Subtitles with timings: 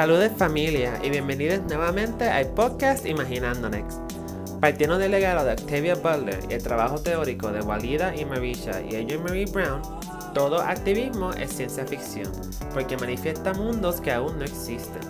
[0.00, 4.00] Saludos familia y bienvenidos nuevamente al podcast Imaginando Next.
[4.58, 8.96] Partiendo del legado de Octavia Butler y el trabajo teórico de Walida y Marisha y
[8.96, 9.82] Adrienne Marie Brown,
[10.32, 12.32] todo activismo es ciencia ficción,
[12.72, 15.02] porque manifiesta mundos que aún no existen.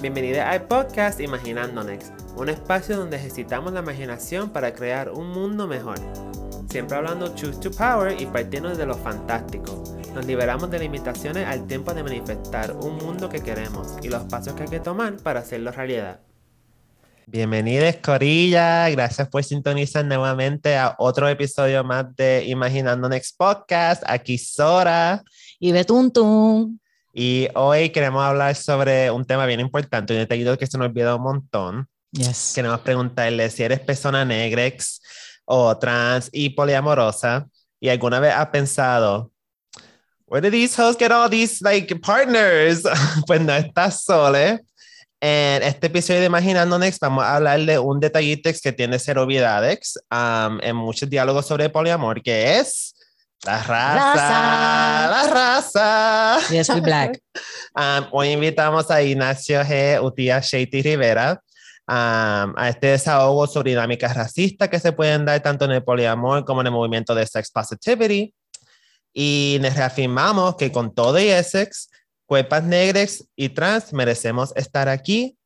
[0.00, 5.68] Bienvenidos al podcast Imaginando Next, un espacio donde ejercitamos la imaginación para crear un mundo
[5.68, 6.00] mejor.
[6.68, 9.80] Siempre hablando Choose to Power y partiendo de lo fantástico.
[10.14, 14.52] Nos liberamos de limitaciones al tiempo de manifestar un mundo que queremos y los pasos
[14.52, 16.20] que hay que tomar para hacerlo realidad.
[17.26, 18.90] Bienvenidos, Corilla.
[18.90, 24.02] Gracias por sintonizar nuevamente a otro episodio más de Imaginando Next Podcast.
[24.06, 25.22] Aquí Sora.
[25.58, 26.78] Y Betuntun.
[27.14, 31.16] Y hoy queremos hablar sobre un tema bien importante, un detallito que se nos olvida
[31.16, 31.88] un montón.
[32.10, 32.52] Yes.
[32.54, 35.00] Queremos preguntarle si eres persona negrex
[35.46, 37.48] o trans y poliamorosa
[37.82, 39.31] y alguna vez has pensado,
[40.32, 42.82] where did these hoes get all these like partners?
[43.26, 44.58] pues no estás sola.
[45.20, 49.18] En este episodio de Imaginando Next vamos a hablar de un detallito que tiene ser
[49.18, 52.94] obviedades um, en muchos diálogos sobre poliamor, que es
[53.44, 54.14] la raza.
[54.14, 55.10] Raza.
[55.10, 56.38] La raza.
[56.50, 57.20] Yes, we black.
[57.74, 59.98] Um, hoy invitamos a Ignacio G.
[60.02, 61.40] Utía Sheiti Rivera
[61.88, 66.44] um, a este desahogo sobre dinámicas racistas que se pueden dar tanto en el poliamor
[66.44, 68.34] como en el movimiento de sex positivity.
[69.12, 71.90] Y nos reafirmamos que con todo y Essex,
[72.26, 75.36] cuerpas negras y trans merecemos estar aquí,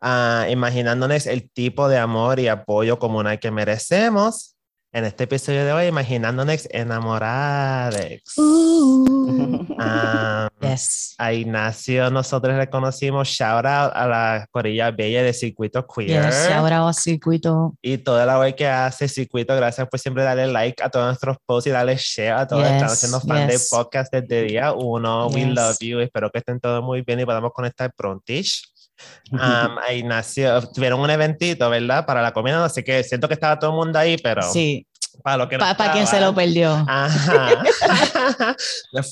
[0.00, 4.56] ah, imaginándonos el tipo de amor y apoyo comunal que merecemos.
[4.92, 8.02] En este episodio de hoy, imaginándonos enamorados.
[8.38, 9.64] Ooh.
[9.78, 11.14] Ah, Yes.
[11.16, 16.48] a Ignacio nosotros le conocimos shout out a la corilla bella de Circuito Queer Yes,
[16.52, 17.74] ahora va circuito.
[17.80, 21.36] y toda la web que hace Circuito, gracias por siempre darle like a todos nuestros
[21.46, 23.70] posts y darle share a todos Yes, haciendo fan del yes.
[23.70, 25.28] podcast desde día uno.
[25.28, 28.64] We love you, espero que estén todos muy bien y podamos conectar prontish.
[29.32, 29.38] Um,
[29.78, 32.04] a Ignacio, tuvieron un eventito, ¿verdad?
[32.04, 34.86] Para la comida, así que siento que estaba todo el mundo ahí, pero Sí,
[35.22, 36.84] para lo que no para quien se lo perdió.
[36.88, 37.62] Ajá.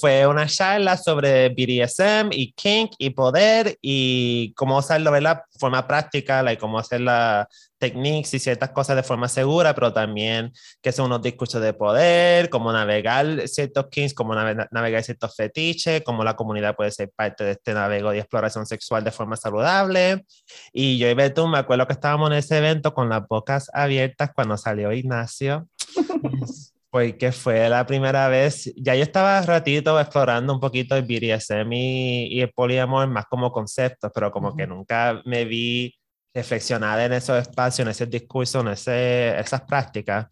[0.01, 5.43] Fue una charla sobre BDSM y kink y poder y cómo hacerlo, ¿verdad?
[5.59, 7.47] Forma práctica, like, cómo hacer las
[7.79, 10.53] techniques y ciertas cosas de forma segura, pero también
[10.83, 16.03] que son unos discursos de poder, cómo navegar ciertos kinks, cómo nave- navegar ciertos fetiches,
[16.05, 20.25] cómo la comunidad puede ser parte de este navego de exploración sexual de forma saludable.
[20.73, 24.31] Y yo y Beto, me acuerdo que estábamos en ese evento con las bocas abiertas
[24.35, 25.69] cuando salió Ignacio
[26.91, 32.27] porque fue la primera vez, ya yo estaba ratito explorando un poquito el BDSM y,
[32.29, 35.95] y el poliamor más como conceptos, pero como que nunca me vi
[36.35, 40.27] reflexionar en esos espacios, en ese discurso, en ese, esas prácticas,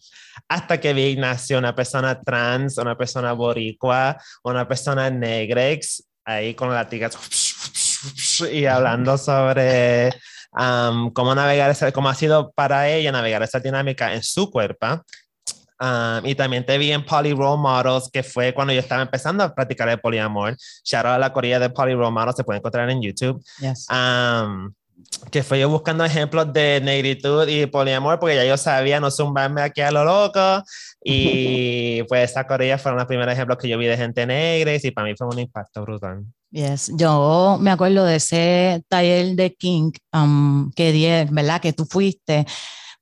[0.49, 6.73] hasta que vi Ignacio, una persona trans, una persona boricua, una persona negrex, ahí con
[6.73, 7.11] la tica
[8.53, 10.11] y hablando sobre
[10.53, 15.03] um, cómo navegar, esa, cómo ha sido para ella navegar esa dinámica en su cuerpo.
[15.79, 19.45] Um, y también te vi en Poly Role Models, que fue cuando yo estaba empezando
[19.45, 20.57] a practicar el poliamor.
[20.85, 23.43] Shout out a la corilla de Poly Role Models, se puede encontrar en YouTube.
[23.61, 23.87] Yes.
[23.91, 24.73] Um,
[25.31, 29.63] que fue yo buscando ejemplos de negritud y poliamor, porque ya yo sabía no zumbarme
[29.63, 30.63] aquí a lo loco.
[31.03, 34.91] Y pues esa corilla fueron los primeros ejemplos que yo vi de gente negra y
[34.91, 36.25] para mí fue un impacto brutal.
[36.51, 41.61] Yes, yo me acuerdo de ese taller de King um, que di, ¿verdad?
[41.61, 42.47] Que tú fuiste,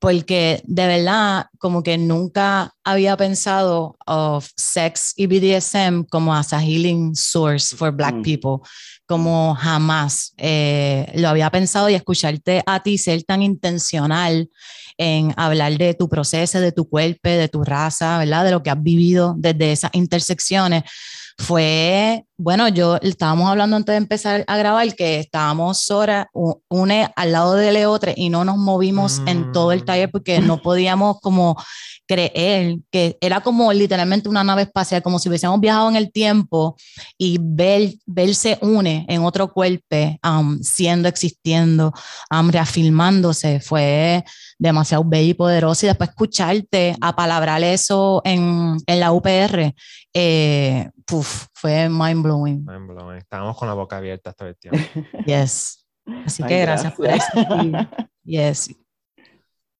[0.01, 6.61] porque de verdad como que nunca había pensado of sex y BDSM como as a
[6.61, 8.23] healing source for black Mm.
[8.23, 8.69] people,
[9.07, 14.51] como jamás eh, lo había pensado y escucharte a ti ser tan intencional
[14.97, 18.45] en hablar de tu proceso, de tu cuerpo, de tu raza, ¿verdad?
[18.45, 20.85] De lo que has vivido desde esas intersecciones
[21.37, 27.09] fue, bueno, yo estábamos hablando antes de empezar a grabar que estábamos Sora, u- une
[27.15, 29.85] al lado de Leotre y no nos movimos en todo el Mm.
[29.85, 31.57] taller porque no podíamos como
[32.07, 36.77] creer que era como literalmente una nave espacial, como si hubiésemos viajado en el tiempo
[37.17, 39.75] y ver, verse une en otro cuerpo,
[40.23, 41.93] um, siendo, existiendo,
[42.31, 44.25] um, reafirmándose, fue
[44.59, 49.75] demasiado bello y poderoso y después escucharte a palabrar eso en, en la UPR,
[50.13, 52.65] eh, puf, fue mind blowing.
[52.65, 53.19] Mind blowing.
[53.19, 54.79] Estábamos con la boca abierta todo el tiempo.
[55.27, 55.87] Yes.
[56.27, 57.89] Así Ay, que gracias, por existir.
[58.25, 58.69] Yes.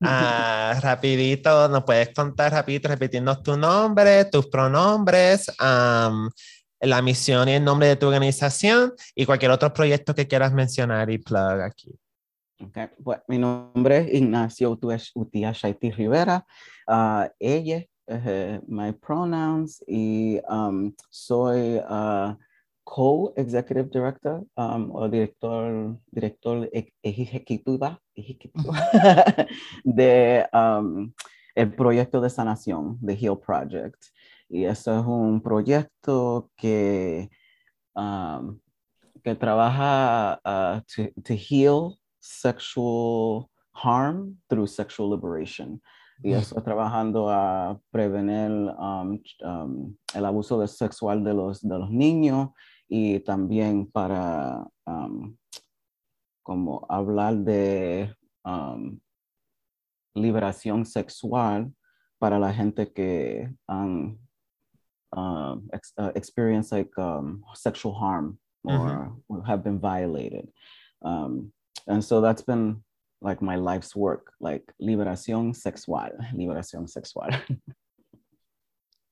[0.03, 7.65] Ah, rapidito, nos puedes contar rapidito, repitiendo tu nombre, tus pronombres, la misión y el
[7.65, 11.95] nombre de tu organización y cualquier otro proyecto que quieras mencionar y plug aquí.
[12.61, 16.45] Ok, pues, mi nombre es Ignacio Utua- Utía Shaiti Rivera.
[16.87, 22.37] Ah, ella, eh, my pronouns, y um, soy ah,
[22.85, 26.69] co-executive director um, o director, director
[27.03, 28.77] ejecutiva, ejecutiva
[29.85, 31.13] de um,
[31.55, 34.03] el proyecto de sanación, de Heal Project.
[34.49, 37.31] Y eso es un proyecto que,
[37.97, 38.61] um,
[39.23, 40.81] que trabaja uh,
[41.23, 45.81] to heal sexual harm through sexual liberation.
[46.23, 52.51] Y eso trabajando a prevenir um, um, el abuso sexual de los, de los niños
[52.89, 55.37] y también para um,
[56.43, 58.15] como hablar de
[60.15, 61.73] liberación sexual
[62.19, 64.19] para la gente que han
[65.17, 65.61] uh,
[66.15, 66.91] experienced like
[67.55, 70.49] sexual harm or have been violated.
[71.87, 72.84] and so that's been
[73.25, 77.31] like my life's work, like liberación sexual, liberación sexual.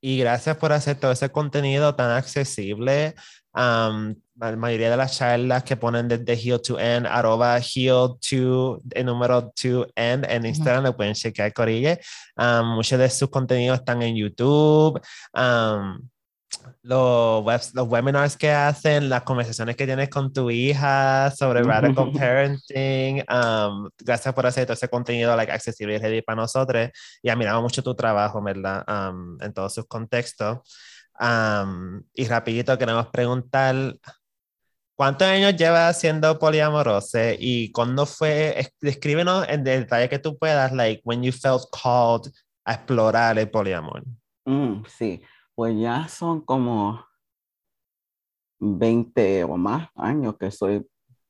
[0.05, 3.15] Y gracias por hacer todo ese contenido tan accesible.
[3.55, 8.81] Um, la mayoría de las charlas que ponen desde Heal to End, arroba Heal to,
[8.91, 12.01] el número to End en Instagram, lo pueden chequear, Corille.
[12.37, 15.01] Um, muchos de sus contenidos están en YouTube.
[15.35, 16.09] Um,
[16.83, 22.13] los, webs, los webinars que hacen, las conversaciones que tienes con tu hija sobre radical
[22.13, 23.25] parenting.
[23.29, 26.91] Um, gracias por hacer todo ese contenido like, accesible y ready para nosotros.
[27.23, 28.85] Y admiramos mucho tu trabajo, ¿verdad?
[28.89, 30.59] Um, en todos sus contextos.
[31.21, 33.97] Um, y rapidito queremos preguntar,
[34.97, 37.19] ¿cuántos años llevas siendo poliamoroso?
[37.39, 38.73] ¿Y cuándo fue?
[38.81, 42.33] Descríbenos en detalle que tú puedas, like, when you felt called
[42.65, 44.03] a explorar el poliamor.
[44.45, 45.23] Mm, sí.
[45.63, 47.07] Pues ya son como
[48.59, 50.85] 20 o más años que soy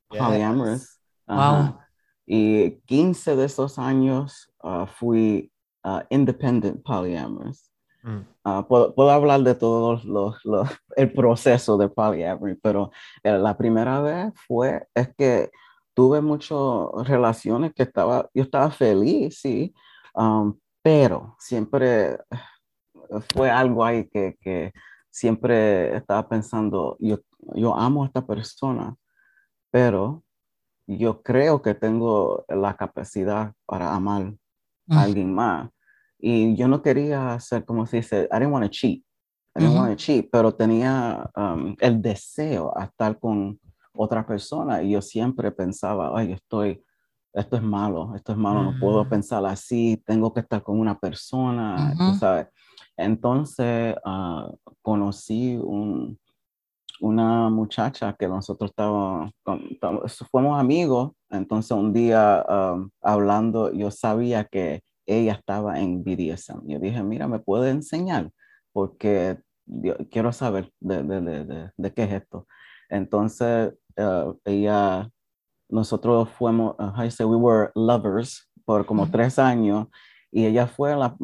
[0.09, 0.99] polyamorous.
[1.27, 1.79] Wow.
[2.25, 5.53] Y 15 de esos años uh, fui
[5.85, 7.71] uh, independent polyamorous.
[8.03, 8.21] Mm.
[8.43, 10.39] Uh, puedo, hablar de todo los,
[10.97, 12.91] el proceso de polyamory, pero
[13.23, 15.51] eh, la primera vez fue, es que
[15.93, 19.75] tuve muchas relaciones que estaba, yo estaba feliz, sí,
[20.15, 22.17] um, pero siempre
[23.33, 24.73] fue algo ahí que, que
[25.11, 27.19] siempre estaba pensando, yo,
[27.55, 28.97] yo amo a esta persona,
[29.71, 30.23] pero
[30.87, 34.35] yo creo que tengo la capacidad para amar
[34.89, 35.71] a alguien más.
[36.19, 39.03] Y yo no quería hacer, como se dice, I didn't want to cheat.
[39.55, 43.61] I didn't want to cheat, pero tenía um, el deseo a estar con
[43.93, 46.83] otra persona y yo siempre pensaba, ay, estoy,
[47.35, 50.99] esto es malo, esto es malo, no puedo pensar así, tengo que estar con una
[50.99, 52.49] persona, tú sabes.
[52.97, 54.51] Entonces ah,
[54.83, 55.59] conocí
[57.01, 59.33] una muchacha que nosotros estábamos,
[60.31, 66.67] fuimos amigos, entonces un día ah, hablando, yo sabía que ella estaba en BDSM.
[66.67, 68.31] Yo dije, mira, ¿me puede enseñar?
[68.73, 69.39] Porque
[70.11, 72.47] quiero saber de, qué es esto.
[72.89, 75.11] Entonces, ah, ella,
[75.69, 79.89] nosotros fuimos, I say we were lovers por como tres años
[80.33, 81.15] y ella fue la,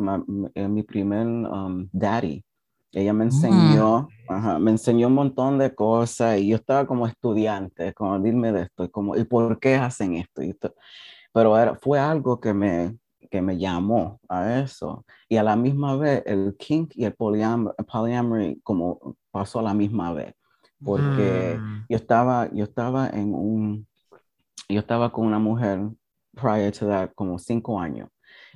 [0.55, 2.44] eh, mi primer um, daddy.
[2.93, 4.08] Ella me enseñó,
[4.60, 8.84] me enseñó un montón de cosas y yo estaba como estudiante, como dime de esto,
[8.84, 10.43] y como, ¿y por qué hacen esto?
[10.43, 10.56] Y
[11.32, 12.97] pero era, fue algo que me,
[13.30, 15.04] que me llamó a eso.
[15.28, 20.12] Y a la misma vez, el kink y el polyamory como pasó a la misma
[20.12, 20.35] vez.
[20.82, 21.87] Porque mm.
[21.88, 23.87] yo, estaba, yo estaba en un,
[24.68, 25.80] yo estaba con una mujer
[26.35, 28.09] prior to that como cinco años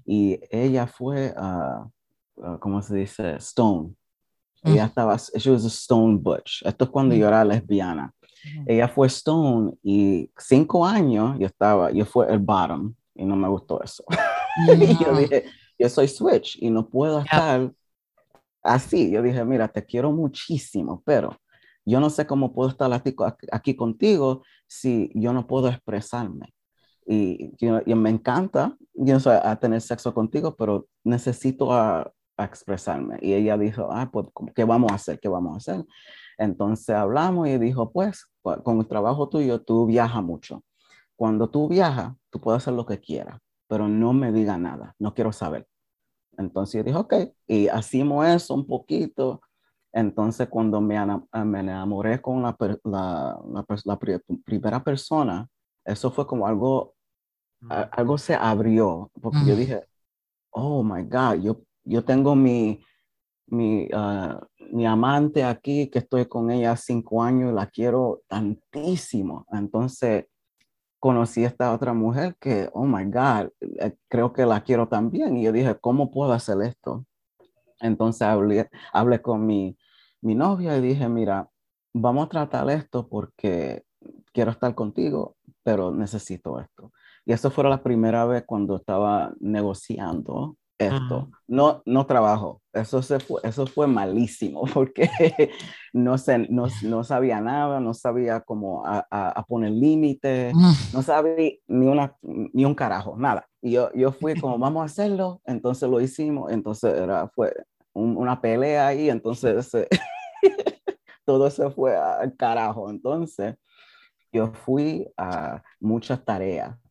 [0.05, 3.37] y ella fue, uh, ¿cómo se dice?
[3.37, 3.95] Stone.
[4.65, 6.63] Ella estaba, she was a Stone Butch.
[6.65, 8.13] Esto es cuando yo era lesbiana.
[8.67, 13.49] Ella fue Stone y cinco años yo estaba, yo fue el bottom y no me
[13.49, 14.05] gustó eso.
[14.69, 15.45] y yo dije,
[15.79, 17.73] yo soy Switch y no puedo estar
[18.63, 19.11] así.
[19.11, 21.37] Yo dije, mira, te quiero muchísimo, pero
[21.85, 23.15] yo no sé cómo puedo estar aquí,
[23.51, 26.53] aquí contigo si yo no puedo expresarme
[27.13, 33.19] y, me encanta yo a tener sexo contigo, pero necesito a, expresarme.
[33.21, 35.21] Y ella dijo, ah, pues, ¿qué vamos a hacer?
[35.21, 35.87] ¿Qué vamos a hacer?
[36.39, 40.65] Entonces hablamos y dijo, pues, con el trabajo tuyo, tú viajas mucho.
[41.15, 43.39] Cuando tú viajas, tú puedes hacer lo que quieras,
[43.69, 45.69] pero no me diga nada, no quiero saber.
[46.37, 47.15] Entonces yo dije, ok,
[47.47, 49.41] y hacemos eso un poquito.
[49.93, 50.99] Entonces cuando me,
[51.45, 53.99] me enamoré con la, la, la, la
[54.45, 55.47] primera persona,
[55.85, 56.95] eso fue como algo,
[57.69, 59.85] algo se abrió, porque yo dije,
[60.51, 62.85] oh my God, yo, yo tengo mi,
[63.47, 64.41] mi, ah,
[64.71, 69.47] mi amante aquí, que estoy con ella cinco años, la quiero tantísimo.
[69.53, 70.27] Entonces
[70.99, 75.37] conocí a esta otra mujer que, oh my God, eh, creo que la quiero también.
[75.37, 77.05] Y yo dije, ¿cómo puedo hacer esto?
[77.81, 79.77] Entonces hablé, hablé con mi,
[80.21, 81.49] mi novia y dije, mira,
[81.93, 83.85] vamos a tratar esto porque
[84.33, 86.93] quiero estar contigo, pero necesito esto.
[87.25, 91.31] Y eso fue la primera vez cuando estaba negociando esto.
[91.47, 92.61] No, no trabajo.
[92.73, 95.09] Eso, se fue, eso fue malísimo porque
[95.93, 100.55] no, sé, no, no, sabía nada, no sabía cómo a, a, poner límites,
[100.93, 103.47] no sabía ni, una, ni un carajo, nada.
[103.61, 107.55] Y yo, yo fui como, vamos a hacerlo, entonces lo hicimos, entonces era, fue
[107.93, 109.71] una pelea ahí, entonces
[111.25, 112.91] todo se fue al carajo.
[112.91, 113.57] Entonces
[114.33, 116.82] yo fui a muchas tareas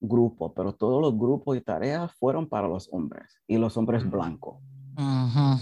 [0.00, 4.56] grupos, pero todos los grupos y tareas fueron para los hombres y los hombres blancos.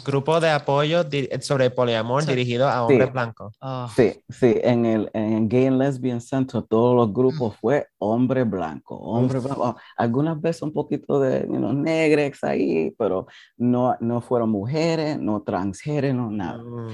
[0.02, 1.02] Grupo de apoyo
[1.40, 3.54] sobre poliamor dirigido a hombres blancos.
[3.60, 3.86] Ah.
[3.94, 7.56] Sí, sí, en el en Gay and Lesbian Center todos los grupos mm.
[7.60, 9.76] fue hombre blanco, hombre blanco.
[9.98, 13.26] Algunas veces un poquito de you know, negrex ahí, pero
[13.58, 16.62] no, no fueron mujeres, no transgénero, nada.
[16.62, 16.88] Mm.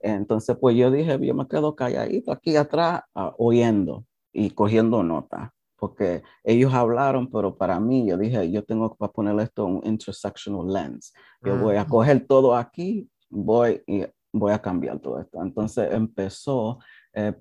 [0.00, 5.52] Entonces, pues yo dije, yo me quedo calladito aquí atrás, ah, oyendo y cogiendo nota
[5.78, 10.72] porque ellos hablaron, pero para mí yo dije, yo tengo que poner esto un intersectional
[10.72, 11.12] lens.
[11.42, 15.40] Yo voy a coger todo aquí, voy y voy a cambiar todo esto.
[15.40, 16.78] Entonces empezó
[17.12, 17.32] eh,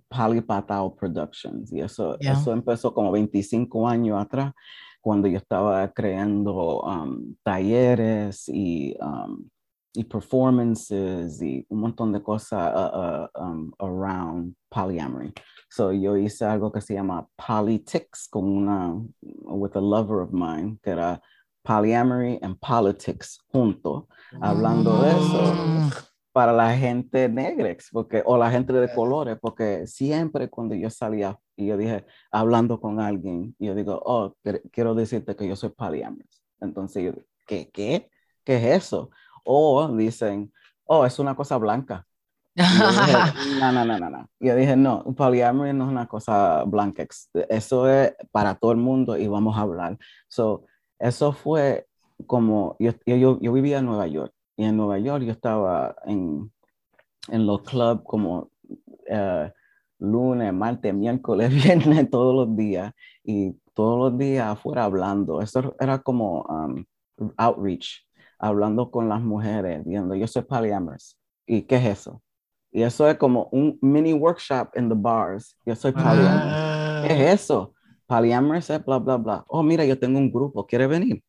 [0.46, 4.54] Patao Productions y eso, eso empezó como 25 años atrás
[5.02, 9.48] cuando yo estaba creando um, talleres y, um,
[9.94, 15.34] y performances y un montón de cosas uh, uh, um, around polyamory.
[15.70, 20.80] So yo hice algo que se llama Politics con una, with a lover of mine,
[20.82, 21.22] que era
[21.64, 24.08] polyamory and politics junto,
[24.42, 25.90] hablando de eso mm.
[26.32, 31.38] para la gente negra, porque, o la gente de colores, porque siempre cuando yo salía
[31.58, 34.36] y yo dije, hablando con alguien, yo digo, oh,
[34.72, 36.42] quiero decirte que yo soy polyamorous.
[36.62, 38.10] Entonces yo, ¿qué, qué?
[38.46, 39.10] ¿Qué es eso?
[39.44, 40.54] O dicen,
[40.86, 42.06] oh, es una cosa blanca.
[43.60, 44.30] no, no, no, no, no.
[44.40, 47.06] Yo dije, no, polyamory no es una cosa blanca.
[47.50, 49.98] Eso es para todo el mundo y vamos a hablar.
[50.28, 50.66] So,
[50.98, 51.86] eso fue
[52.26, 56.52] como, yo, yo, yo vivía en Nueva York y en Nueva York yo estaba en,
[57.28, 58.50] en los clubs como
[59.10, 59.50] uh,
[60.00, 62.92] lunes, martes, miércoles, viernes, todos los días
[63.24, 65.42] y todos los días afuera hablando.
[65.44, 66.84] Eso era como um,
[67.38, 68.04] outreach,
[68.40, 71.16] hablando con las mujeres, viendo, yo soy polyamorous.
[71.46, 72.24] ¿Y qué es eso?
[72.78, 75.58] Y eso es como un mini workshop en the bars.
[75.66, 77.08] Yo soy polyamorous.
[77.08, 77.74] ¿Qué es eso?
[78.06, 79.44] Polyamorous es bla, bla, bla.
[79.48, 81.24] Oh, mira, yo tengo un grupo, ¿quiere venir?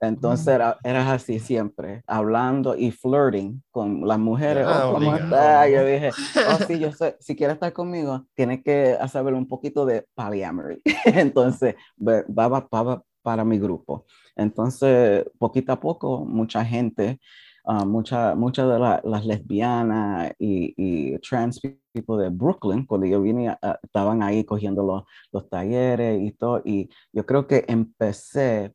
[0.00, 4.66] Entonces era, eras así siempre, hablando y flirting con las mujeres.
[4.66, 6.12] oh, ¿cómo Yo dije,
[6.48, 10.80] oh, sí, yo sé, si quieres estar conmigo, tienes que saber un poquito de polyamory.
[11.04, 14.06] Entonces, va, va, va, para mi grupo.
[14.34, 17.20] Entonces, poquito a poco, mucha gente
[17.64, 21.60] Ah, muchas mucha de las lesbianas y, y, trans
[21.92, 25.02] people de Brooklyn, cuando yo vine, ah, estaban ahí cogiendo los,
[25.32, 28.74] los, talleres y todo, y yo creo que empecé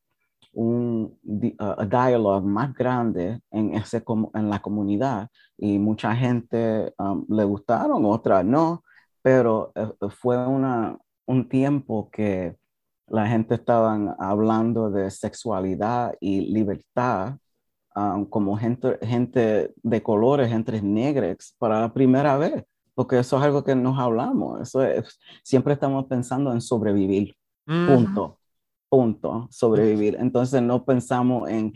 [0.53, 7.43] un uh, diálogo más grande en, ese, en la comunidad y mucha gente um, le
[7.43, 8.83] gustaron, otras no,
[9.21, 12.55] pero eh, fue una, un tiempo que
[13.07, 17.37] la gente estaba hablando de sexualidad y libertad
[17.97, 23.43] Um, como gente, gente de colores, gente negras, para la primera vez, porque eso es
[23.43, 28.37] algo que nos hablamos, eso es, siempre estamos pensando en sobrevivir, punto,
[28.89, 30.17] punto, sobrevivir.
[30.19, 31.71] Entonces no pensamos en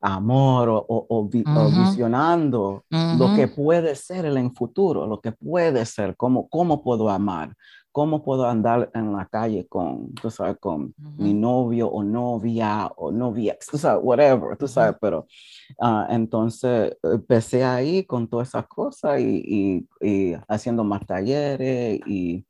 [0.00, 6.16] amor o, o, visionando lo que puede ser en el futuro, lo que puede ser,
[6.16, 7.54] cómo, cómo puedo amar,
[7.98, 13.10] cómo puedo andar en la calle con, tú sabes, con mi novio o novia o
[13.10, 15.26] novia, tú sabes, whatever, tú sabes, pero
[15.80, 22.46] uh, entonces empecé ahí con todas esas cosas y, y, haciendo más talleres y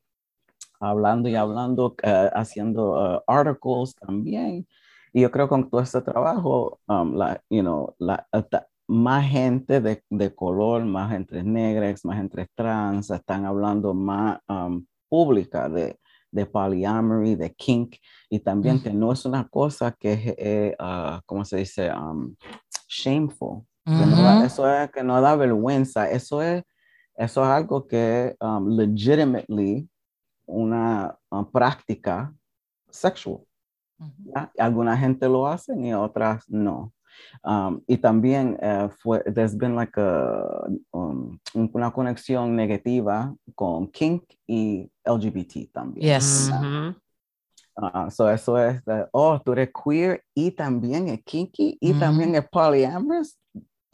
[0.81, 4.67] hablando y hablando, uh, haciendo uh, articles también.
[5.15, 8.29] Y yo creo que con todo este trabajo, um, la, you know, la,
[8.87, 14.85] más gente de, de, color, más gente negra, más gente trans, están hablando más um,
[15.09, 15.99] pública de,
[16.31, 17.97] de polyamory, de kink,
[18.29, 21.91] y también que no es una cosa que es, eh, uh, ¿cómo se dice?
[21.93, 22.35] Um,
[22.89, 23.65] shameful.
[24.45, 26.63] eso es que no da vergüenza, eso es,
[27.15, 29.89] eso es algo que um, legitimately
[30.47, 31.17] una
[31.53, 32.35] práctica
[32.91, 33.41] sexual.
[34.57, 36.93] Alguna gente lo hace y otras no.
[37.45, 44.25] Um, y también uh, fue, there's been like a, um, una conexión negativa con kink
[44.47, 46.07] y LGBT también.
[46.07, 46.51] Yes.
[47.77, 52.35] Uh, so eso es, de, oh, tú eres queer y también es kinky y también
[52.35, 53.39] es polyamorous.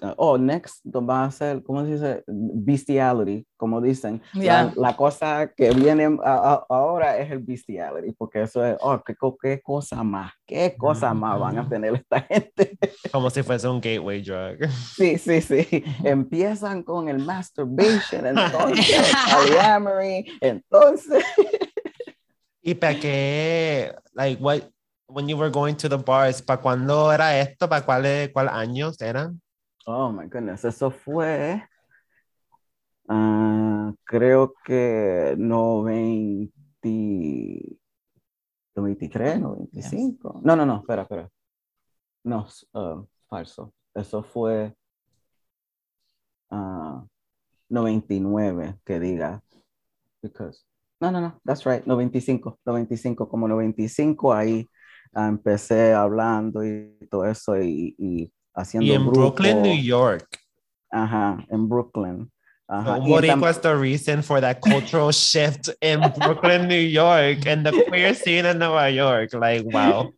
[0.02, 2.24] Uh, oh, next va a ser, ¿cómo se dice?
[2.26, 4.20] Bestiality, como dicen.
[4.32, 4.72] Yeah.
[4.76, 9.00] La, la, cosa que viene a, a, ahora es el bestiality, porque eso es, oh,
[9.04, 11.20] qué, qué cosa más, qué cosa mm -hmm.
[11.20, 12.78] más van a tener esta gente.
[13.12, 14.68] Como si fuese un gateway drug.
[14.96, 15.84] Sí, sí, sí.
[16.02, 21.24] Empiezan con el masturbation, entonces, polyamory, entonces.
[22.62, 24.62] ¿Y para qué, like, what,
[25.06, 27.68] when you were going to the bars, ¿para cuándo era esto?
[27.68, 29.40] ¿Para cuáles cuál años eran?
[29.86, 31.62] Oh my goodness, eso fue,
[33.08, 36.50] uh, creo que 90,
[38.74, 39.70] 93, 95.
[39.72, 40.42] Yes.
[40.42, 41.30] No, no, no, espera, espera.
[42.24, 43.74] No, uh, falso.
[43.94, 44.74] Eso fue
[46.50, 47.06] uh,
[47.68, 49.42] 99, que diga.
[50.22, 50.64] Because,
[50.98, 54.66] no, no, no, that's right, 95, 95, como 95, ahí
[55.14, 59.20] empecé hablando y todo eso y, y haciendo Y en grupo.
[59.20, 60.38] Brooklyn, New York.
[60.90, 62.30] Ajá, en Brooklyn.
[62.68, 62.96] Ajá.
[62.96, 67.72] So what was the reason for that cultural shift in Brooklyn, New York, and the
[67.88, 69.34] queer scene in Nueva York?
[69.34, 70.12] Like, wow.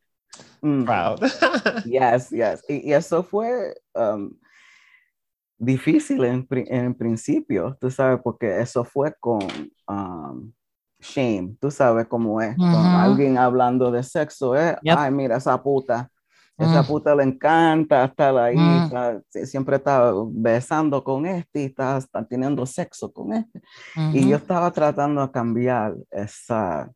[0.62, 0.84] Mm.
[0.84, 1.22] Proud.
[1.86, 2.62] yes, yes.
[2.68, 4.30] Y, y eso fue um,
[5.58, 9.40] difícil en, en, principio, tú sabes, porque eso fue con
[9.88, 10.52] um,
[11.00, 14.96] shame, tú sabes cómo es, con alguien hablando de sexo, eh, yep.
[14.98, 16.10] ay, mira esa puta,
[16.58, 16.86] esa mm.
[16.86, 18.84] puta le encanta estar ahí, mm.
[18.84, 23.58] está, siempre está besando con este y está, está teniendo sexo con este.
[23.94, 24.14] Uh -huh.
[24.14, 26.90] Y yo estaba tratando de cambiar esa,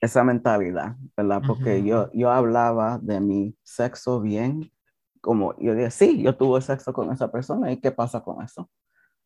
[0.00, 1.42] esa mentalidad, ¿verdad?
[1.44, 1.84] Porque uh -huh.
[1.84, 4.70] yo, yo hablaba de mi sexo bien,
[5.20, 8.70] como yo decía, sí, yo tuve sexo con esa persona y qué pasa con eso.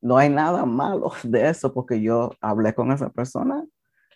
[0.00, 3.62] No hay nada malo de eso porque yo hablé con esa persona,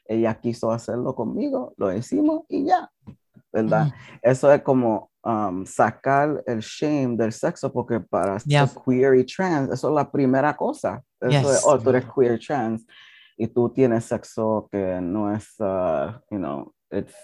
[0.07, 2.91] ella quiso hacerlo conmigo, lo hicimos y ya.
[3.57, 3.87] ¿Verdad?
[3.87, 3.93] Mm.
[4.23, 8.69] Eso es como um, sacar el shame del sexo, porque para yep.
[8.69, 11.03] ser queer y trans, eso es la primera cosa.
[11.21, 11.59] Eso Yes.
[11.59, 12.87] es, oh, tú eres queer trans
[13.37, 17.15] y tú tienes sexo que no es, uh, you know, it's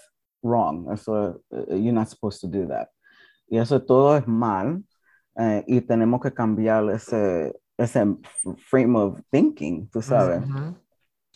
[0.42, 0.90] wrong.
[0.92, 2.88] Eso, uh, you're not supposed to do that.
[3.48, 4.82] Y eso todo es mal
[5.36, 8.16] eh, y tenemos que cambiar ese, ese
[8.70, 10.42] frame of thinking, tú sabes.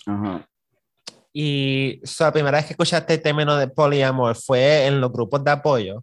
[0.06, 0.46] Uh -huh.
[1.38, 5.44] Y so, la primera vez que escuchaste el término de poliamor fue en los grupos
[5.44, 6.02] de apoyo.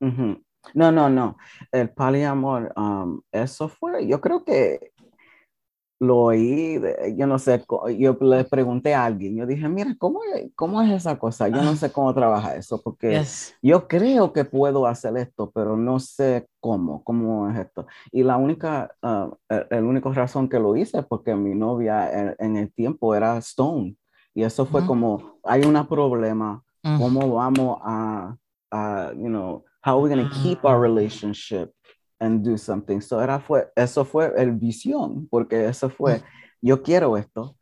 [0.00, 0.42] Uh -huh.
[0.74, 1.36] No, no, no.
[1.72, 4.92] El poliamor, um, eso fue, yo creo que
[6.00, 6.80] lo oí,
[7.16, 7.64] yo no sé,
[7.98, 10.20] yo le pregunté a alguien, yo dije, mira, ¿cómo,
[10.54, 11.48] cómo es esa cosa?
[11.48, 13.56] Yo no sé cómo trabaja eso, porque Yes.
[13.60, 17.88] yo creo que puedo hacer esto, pero no sé cómo, cómo es esto.
[18.12, 22.08] Y la única, uh, el, el único razón que lo hice es porque mi novia
[22.12, 23.96] en, en el tiempo era Stone.
[24.38, 24.86] Y eso fue Ujú.
[24.86, 26.96] como, hay un problema, Mm.
[26.96, 28.36] ¿cómo vamos a,
[28.70, 31.72] a, you know, how are we going to keep our relationship
[32.20, 33.00] and do something?
[33.00, 36.22] So era fue, eso fue el visión, porque eso fue,
[36.62, 37.56] yo quiero esto,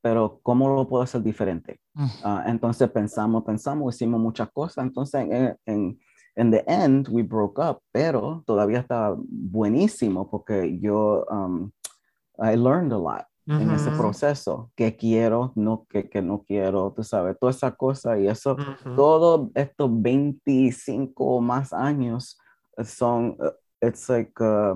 [0.00, 1.78] pero ¿cómo lo puedo hacer diferente?
[1.92, 2.06] Mm.
[2.24, 5.98] Ah, entonces pensamos, pensamos, hicimos muchas cosas, entonces en, en,
[6.34, 11.70] en the end we broke up, pero todavía estaba buenísimo porque yo, um,
[12.38, 17.02] I learned a lot en ese proceso, que quiero, no que, que no quiero, tú
[17.04, 18.94] sabes, toda esa cosa y eso, Ujú.
[18.96, 22.38] todos estos 25 o más años
[22.84, 23.50] son, uh,
[23.80, 24.74] it's like uh,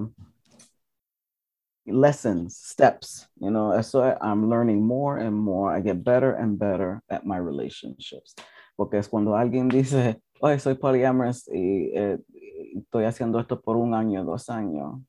[1.87, 6.59] lessons, steps, you know, eso es- I'm learning more and more, I get better and
[6.59, 8.35] better at my relationships,
[8.76, 13.76] porque es cuando alguien dice, oye, soy polyamorous y eh, y estoy haciendo esto por
[13.76, 15.00] un año, dos años,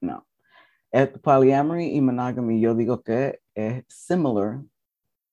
[0.00, 0.26] no.
[0.92, 4.60] Eh, polyamory y monogamy, yo digo que es similar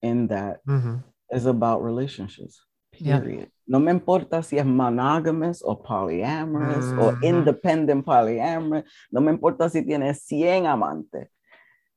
[0.01, 1.03] in that Ujú.
[1.31, 2.63] it's about relationships.
[2.99, 3.19] Yeah.
[3.19, 3.49] Period.
[3.67, 8.85] No me importa si es monogamous o polyamorous o independent polyamorous.
[9.11, 11.29] No me importa si tiene 100 amantes.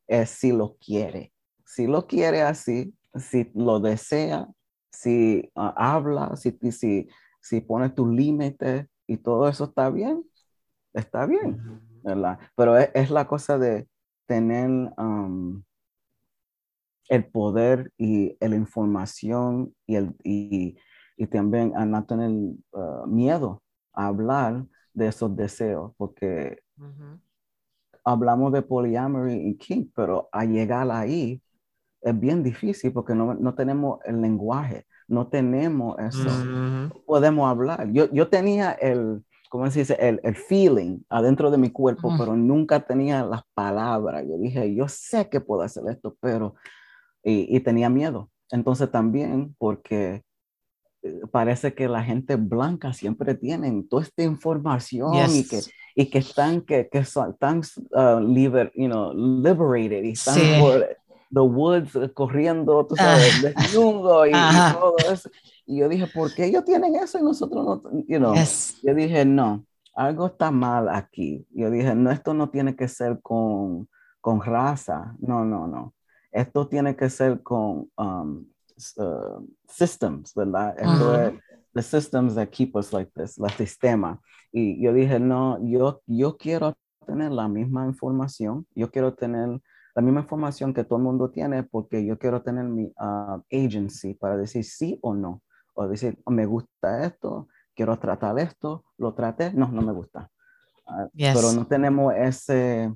[0.08, 1.32] Es si lo quiere.
[1.64, 4.48] Si lo quiere así, si lo desea,
[4.90, 7.08] si ah, habla, si, si,
[7.40, 10.24] si pone tu límite y todo eso está bien,
[10.92, 11.62] está bien.
[12.02, 12.38] ¿Verdad?
[12.56, 13.88] Pero es, es la cosa de
[14.26, 15.62] tener um,
[17.08, 20.76] el poder y la información y, el, y,
[21.16, 22.30] y también a no tener
[22.72, 27.20] uh, miedo a hablar de esos deseos, porque Ujú.
[28.04, 31.42] hablamos de polyamory y kink, pero a llegar ahí
[32.02, 37.02] es bien difícil porque no, no tenemos el lenguaje, no tenemos eso Ujú.
[37.06, 37.90] podemos hablar.
[37.92, 39.96] Yo, yo tenía el, ¿cómo se dice?
[40.00, 42.16] El, el feeling adentro de mi cuerpo, Ujú.
[42.18, 44.24] pero nunca tenía las palabras.
[44.26, 46.54] Yo dije, yo sé que puedo hacer esto, pero,
[47.22, 48.30] y, y tenía miedo.
[48.50, 50.22] Entonces también porque
[51.02, 55.70] eh, parece que la gente blanca siempre tienen toda esta información y que, Yes.
[55.96, 60.86] y que están, que, que son tan uh, liber, you know, liberated y están por
[61.32, 65.30] the woods eh, corriendo, tú sabes, desnudo y, y, todo eso.
[65.70, 68.04] Y yo dije, ¿por qué ellos tienen eso y nosotros no?
[68.08, 68.34] You know,
[68.82, 71.46] Yo dije, no, algo está mal aquí.
[71.52, 73.88] Yo dije, no, esto no tiene que ser con,
[74.20, 75.94] con raza, no, no, no.
[76.32, 78.46] Esto tiene que ser con um,
[78.96, 80.74] uh, systems, ¿verdad?
[80.76, 81.34] Esto es,
[81.72, 84.20] the systems that keep us like this, la sistema.
[84.52, 86.74] Y yo dije, no, yo, yo quiero
[87.06, 89.60] tener la misma información, yo quiero tener
[89.94, 94.14] la misma información que todo el mundo tiene porque yo quiero tener mi uh, agency
[94.14, 95.42] para decir sí o no,
[95.80, 100.30] o decir, me gusta esto, quiero tratar esto, lo traté, no, no me gusta.
[100.86, 102.94] Uh, Pero no tenemos ese,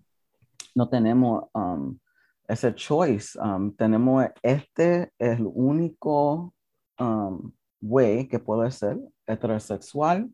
[0.75, 1.99] no tenemos um,
[2.47, 3.39] ese choice.
[3.41, 6.53] Um, tenemos este es el único
[6.99, 10.31] um, way que puede ser heterosexual,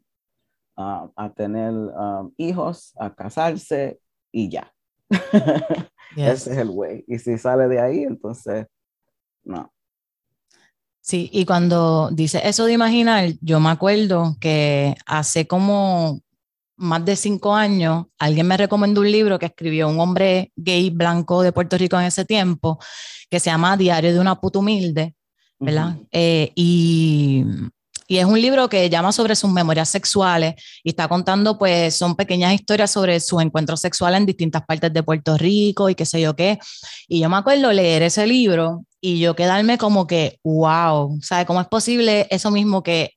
[0.76, 4.00] uh, a tener um, hijos, a casarse
[4.32, 4.72] y ya.
[6.16, 7.04] Ese es el way.
[7.06, 8.66] Y si sale de ahí, entonces,
[9.44, 9.72] no.
[11.10, 16.20] Sí, y cuando dice eso de imaginar, yo me acuerdo que hace como
[16.76, 21.42] más de cinco años, alguien me recomendó un libro que escribió un hombre gay blanco
[21.42, 22.78] de Puerto Rico en ese tiempo,
[23.28, 25.16] que se llama Diario de una puta humilde,
[25.58, 25.96] ¿verdad?
[26.12, 27.44] Eh, y,
[28.10, 32.16] y, es un libro que llama sobre sus memorias sexuales y está contando, pues, son
[32.16, 36.20] pequeñas historias sobre sus encuentros sexuales en distintas partes de Puerto Rico y qué sé
[36.20, 36.58] yo qué.
[37.08, 41.46] Y yo me acuerdo leer ese libro y yo quedarme como que, wow, ¿sabes?
[41.46, 43.14] ¿Cómo es posible eso mismo que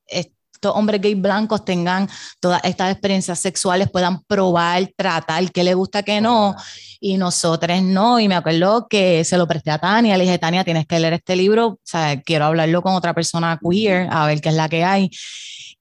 [0.63, 2.07] estos hombres gay blancos tengan
[2.39, 6.55] todas estas experiencias sexuales, puedan probar, tratar qué le gusta, qué no,
[7.01, 8.17] y nosotros no?
[8.17, 11.13] Y me acuerdo que se lo presté a Tania, le dije, Tania, tienes que leer
[11.13, 14.69] este libro, o sea, quiero hablarlo con otra persona queer, a ver qué es la
[14.69, 15.09] que hay.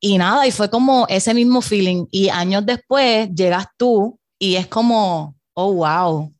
[0.00, 2.06] Y nada, y fue como ese mismo feeling.
[2.10, 6.32] Y años después llegas tú y es como, oh, wow,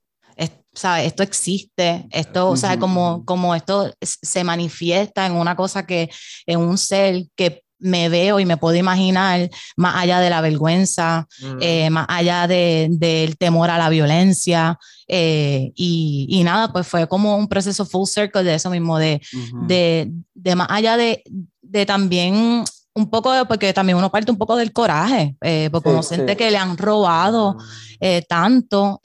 [0.75, 1.07] ¿sabes?
[1.07, 6.11] Esto existe, esto, o sea, como, como esto se manifiesta en una cosa que,
[6.47, 11.27] en un ser que me veo y me puedo imaginar más allá de la vergüenza,
[11.41, 11.59] mm.
[11.61, 14.79] eh, más allá del temor a la violencia.
[15.09, 19.21] Eh, y, y, nada, pues fue como un proceso full circle de eso mismo, de,
[19.67, 21.23] de, de, más allá de,
[21.61, 22.65] de también
[22.95, 26.51] un poco, porque también uno parte un poco del coraje, eh, porque uno siente que
[26.51, 28.19] le han robado mm.
[28.29, 29.01] tanto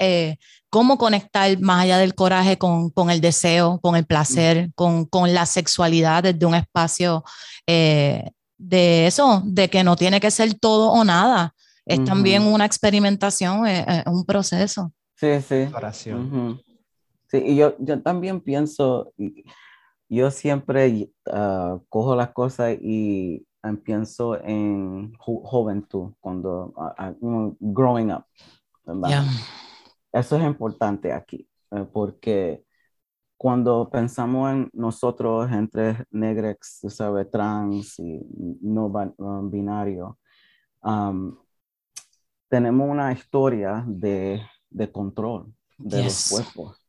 [0.69, 5.33] cómo conectar más allá del coraje con, con el deseo, con el placer, con, con,
[5.33, 7.23] la sexualidad desde un espacio
[7.65, 11.53] eh, de eso, de que no tiene que ser todo o nada.
[11.85, 14.91] Es también una experimentación, es, un proceso.
[15.15, 15.69] Sí, sí.
[17.29, 19.13] Sí, y yo, yo también pienso,
[20.09, 23.45] yo siempre uh, cojo las cosas y
[23.83, 28.23] pienso en juventud, cuando, uh, growing up.
[30.13, 32.63] Eso es importante aquí, eh, porque
[33.37, 36.57] cuando pensamos en nosotros entre negros,
[36.89, 38.19] sabes, trans y
[38.61, 38.91] no
[39.43, 40.17] binario,
[42.49, 46.86] tenemos una historia de, de control de los cuerpos,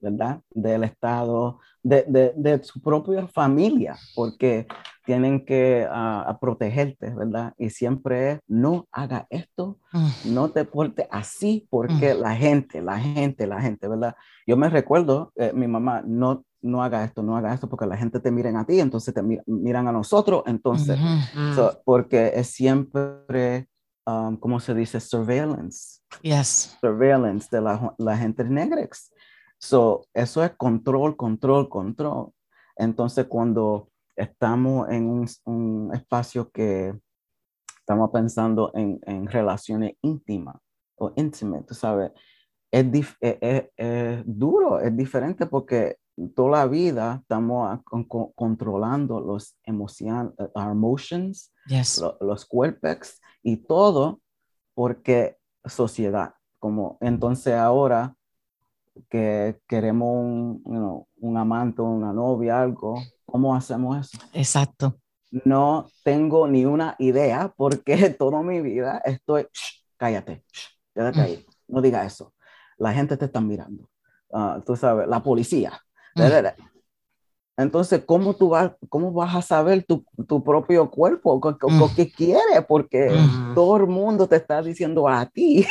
[0.00, 0.40] ¿verdad?
[0.50, 4.66] Del Estado, de, de, de, su propia familia, porque
[5.04, 7.54] tienen que uh, protegerte, ¿verdad?
[7.56, 10.34] Y siempre es, no haga esto, mm.
[10.34, 12.20] no te porte así, porque mm.
[12.20, 14.16] la gente, la gente, la gente, ¿verdad?
[14.46, 17.96] Yo me recuerdo, eh, mi mamá, no, no haga esto, no haga esto, porque la
[17.96, 21.56] gente te miren a ti, entonces te miran a nosotros, entonces, mm.
[21.84, 23.68] porque es siempre,
[24.06, 24.98] um, ¿cómo se dice?
[24.98, 26.00] Surveillance.
[26.22, 26.76] Yes.
[26.80, 28.88] Surveillance de la, la gente negra.
[29.58, 32.32] So, eso es control, control, control.
[32.76, 36.94] Entonces, cuando estamos en un, un espacio que
[37.80, 40.56] estamos pensando en, en relaciones íntimas
[40.96, 42.10] o intimate, ¿sabes?
[42.70, 45.96] Es, es, e, es, duro, es diferente porque
[46.34, 47.80] toda la vida estamos
[48.34, 51.52] controlando los emociones, eh, emotions,
[52.20, 54.20] los cuerpos y todo
[54.74, 56.34] porque sociedad.
[56.58, 58.15] Como entonces ahora
[59.08, 64.24] que queremos un, un amante, una novia, algo, ¿Cómo hacemos eso?
[64.32, 64.98] Exacto.
[65.44, 69.48] No tengo ni una idea porque toda mi vida estoy,
[69.96, 70.44] cállate,
[70.94, 71.52] quédate ahí, mm.
[71.74, 72.32] no diga eso.
[72.78, 73.90] La gente te está mirando.
[74.32, 75.78] Ah, tú sabes, la policía.
[76.14, 76.22] Mm.
[77.58, 81.38] Entonces, ¿cómo tú vas, cómo vas a saber tu, tu propio cuerpo?
[81.38, 81.94] Mm.
[81.96, 82.62] ¿Qué, quiere?
[82.66, 83.10] Porque
[83.54, 85.66] todo el mundo te está diciendo a ti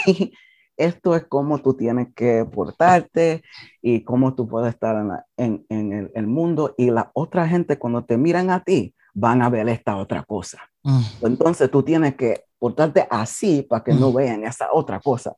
[0.77, 3.43] esto es cómo tú tienes que portarte
[3.81, 8.17] y cómo tú puedes estar en, en, el, mundo y la otra gente cuando te
[8.17, 10.59] miran a ti van a ver esta otra cosa.
[10.83, 11.01] Mm.
[11.21, 15.35] Entonces tú tienes que portarte así para que no vean esa otra cosa.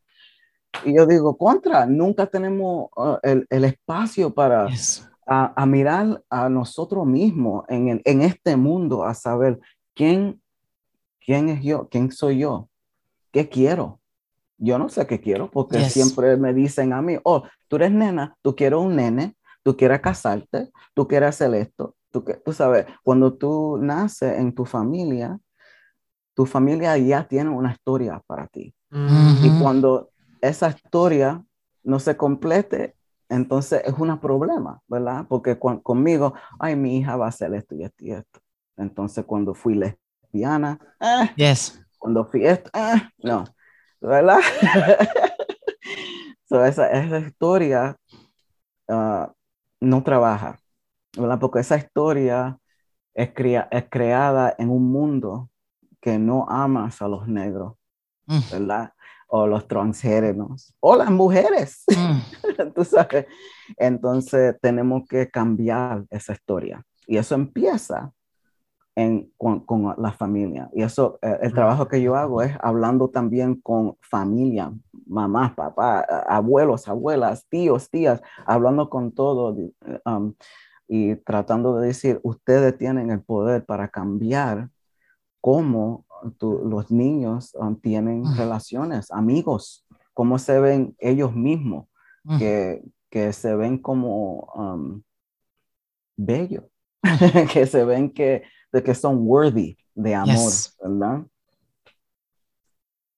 [0.85, 4.67] Y yo digo, contra, nunca tenemos uh, el, el, espacio para
[5.25, 9.59] a, a, mirar a nosotros mismos en, en, este mundo, a saber
[9.93, 10.41] quién,
[11.19, 12.69] quién es yo, quién soy yo,
[13.31, 13.99] qué quiero.
[14.57, 18.35] Yo no sé qué quiero porque siempre me dicen a mí, oh, tú eres nena,
[18.41, 21.95] tú quieres un nene, tú quieres casarte, tú quieres hacer esto.
[22.11, 25.39] Tú, tú sabes, cuando tú naces en tu familia,
[26.33, 28.73] tu familia ya tiene una historia para ti.
[28.91, 31.43] Y cuando esa historia
[31.83, 32.95] no se complete,
[33.27, 35.25] entonces es un problema, ¿verdad?
[35.27, 38.39] Porque conmigo, ay, mi hija va a hacer esto y esto y esto.
[38.77, 41.83] Entonces cuando fui lesbiana, eh, yes.
[41.97, 43.43] cuando fui esto, eh, no,
[44.01, 44.39] ¿verdad?
[46.49, 47.97] esa, esa, historia
[48.87, 49.25] uh,
[49.81, 50.59] no trabaja,
[51.17, 51.39] ¿verdad?
[51.39, 52.57] Porque esa historia
[53.13, 53.31] es,
[53.71, 55.49] es creada en un mundo
[55.99, 57.73] que no amas a los negros,
[58.25, 58.39] mm.
[58.51, 58.93] ¿verdad?
[59.27, 61.83] o los transgéneros o las mujeres.
[61.87, 62.71] Mm.
[62.75, 63.25] Tú sabes.
[63.77, 66.83] Entonces tenemos que cambiar esa historia.
[67.05, 68.11] Y eso empieza
[68.97, 70.71] en, con, con, la familia.
[70.73, 74.73] Y eso, eh, el trabajo que yo hago es hablando también con familia,
[75.05, 79.55] mamás, papá, abuelos, abuelas, tíos, tías, hablando con todos
[80.03, 80.33] um,
[80.87, 84.71] y tratando de decir, ustedes tienen el poder para cambiar
[85.41, 86.07] cómo
[86.41, 91.85] los niños um, tienen relaciones, amigos, cómo se ven ellos mismos,
[92.39, 95.03] que, que, se ven como um,
[96.17, 96.63] bellos,
[97.53, 100.51] que se ven que, de que son worthy de amor,
[100.81, 101.25] ¿verdad?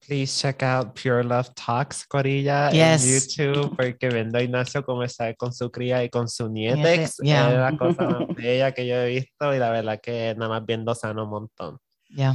[0.08, 5.32] Please check out Pure Love Talks, Corilla, en YouTube, porque vendo a Ignacio como está
[5.36, 6.92] con su cría y con su nieta.
[6.94, 10.66] Es la cosa más bella que yo he visto y la verdad que nada más
[10.66, 11.78] viendo sano un montón.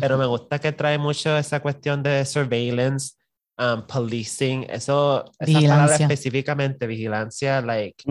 [0.01, 3.17] Pero me gusta que trae mucho esa cuestión de surveillance,
[3.59, 8.05] um, policing, eso, esa palabra específicamente, vigilancia, like,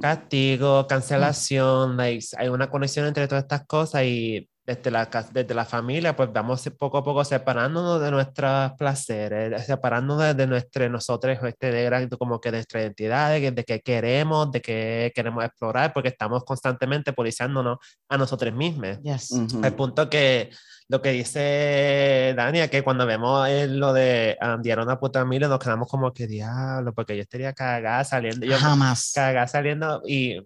[0.00, 5.64] castigo, cancelación, like, hay una conexión entre todas estas cosas y desde la, desde la
[5.64, 11.70] familia, pues vamos poco a poco separándonos de nuestros placeres, separándonos de, nuestro, nosotros, este,
[11.70, 16.08] de, como que de nuestra identidad, de, de qué queremos, de qué queremos explorar, porque
[16.08, 19.00] estamos constantemente policiándonos a nosotros mismos.
[19.02, 19.32] Yes.
[19.62, 20.50] El punto que
[20.88, 25.88] lo que dice Dania, que cuando vemos lo de um, una puta mil, nos quedamos
[25.88, 28.46] como que diablo, porque yo estaría cagada saliendo.
[28.46, 29.12] Yo Jamás.
[29.14, 30.40] Cagada saliendo y,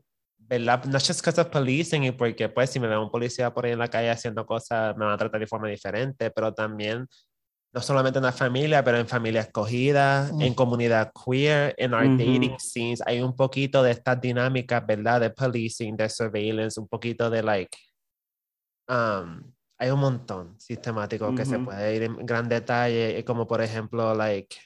[0.48, 0.84] ¿verdad?
[0.84, 3.72] No es because of policing y porque, pues, si me veo un policía por ahí
[3.72, 7.06] en la calle haciendo cosas, me van a tratar de forma diferente, pero también
[7.74, 12.58] no solamente en la familia, pero en familia escogida, en comunidad queer, en our dating
[12.58, 15.20] scenes, hay un poquito de estas dinámicas, ¿verdad?
[15.20, 17.76] De policing, de surveillance, un poquito de like,
[18.88, 24.14] um, hay un montón sistemático que se puede ir en gran detalle, como por ejemplo,
[24.14, 24.56] like,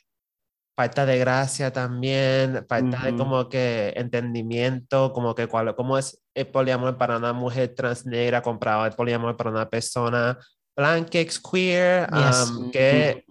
[0.75, 6.47] falta de gracia también, falta de como que entendimiento, como que cuál, cómo es el
[6.47, 10.39] poliamor para una mujer trans negra comparado el poliamor para una persona
[10.75, 11.19] blanca,
[11.51, 13.25] queer, um, que,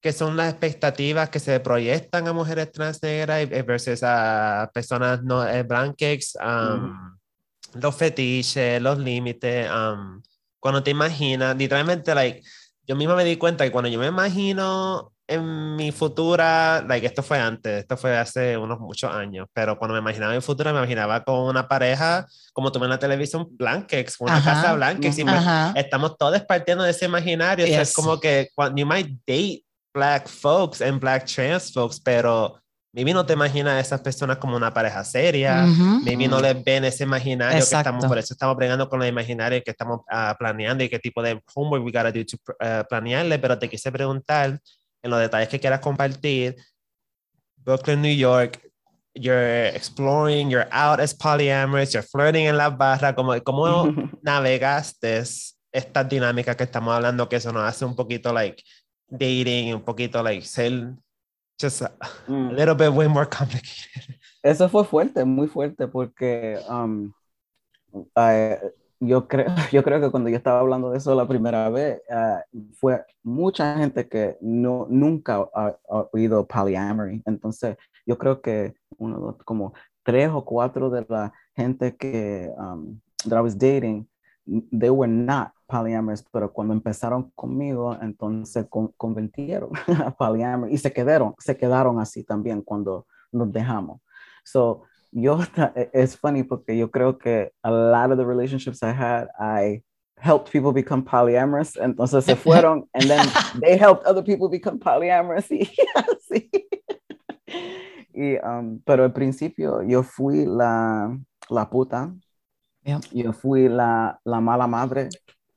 [0.00, 5.46] que son las expectativas que se proyectan a mujeres trans negras versus a personas no
[5.46, 7.18] eh, blancas, um,
[7.74, 9.70] los fetiches, los límites.
[9.70, 10.22] Um,
[10.58, 12.42] cuando te imaginas, literalmente, like,
[12.86, 17.22] yo mismo me di cuenta que cuando yo me imagino en mi futura, like, esto
[17.22, 20.78] fue antes, esto fue hace unos muchos años, pero cuando me imaginaba mi futura, me
[20.78, 25.24] imaginaba con una pareja, como tú ves en la televisión, blankex, una casa blankex, y
[25.74, 29.62] estamos todos partiendo de ese imaginario, es como que you might date
[29.92, 32.58] black folks and black trans folks, pero
[32.90, 35.66] Maybe no te imaginas a esas personas como una pareja seria,
[36.04, 39.62] maybe no les ven ese imaginario que estamos, por eso estamos bregando con el imaginario
[39.62, 43.38] que estamos uh, planeando y qué tipo de homework we gotta do to uh, planearle,
[43.38, 44.58] pero te quise preguntar
[45.02, 46.56] en los detalles que quieras compartir.
[47.56, 48.60] Brooklyn, New York,
[49.14, 55.22] you're exploring, you're out as polyamorous, you're flirting en la barra, ¿cómo, cómo navegaste
[55.72, 58.62] estas dinámicas que estamos hablando que eso nos hace un poquito like
[59.08, 60.94] dating, un poquito like ser
[61.60, 61.92] just a,
[62.28, 62.56] mm.
[62.56, 64.16] little bit way more complicated.
[64.42, 67.12] Eso fue fuerte, muy fuerte, porque um,
[69.00, 72.58] yo, creo, yo creo que cuando yo estaba hablando de eso la primera vez, uh,
[72.74, 75.76] fue mucha gente que no, nunca ha,
[76.12, 77.22] oído polyamory.
[77.26, 83.38] Entonces, yo creo que uno, como tres o cuatro de la gente que um, that
[83.38, 84.08] I was dating,
[84.72, 89.70] they were not polyamorous, pero cuando empezaron conmigo, entonces con, convirtieron
[90.04, 94.00] a polyamorous y se quedaron, se quedaron así también cuando nos dejamos.
[94.44, 95.38] So, yo,
[95.92, 99.82] es funny porque yo creo que a lot of the relationships I had, I
[100.20, 103.26] helped people become polyamorous, entonces se fueron, and then
[103.62, 105.48] they helped other people become polyamorous.
[105.50, 106.50] Y, así.
[108.14, 111.16] y, um, pero al principio yo fui la,
[111.50, 112.12] la puta,
[112.84, 113.00] Yeah.
[113.12, 115.08] yo fui la, la mala madre,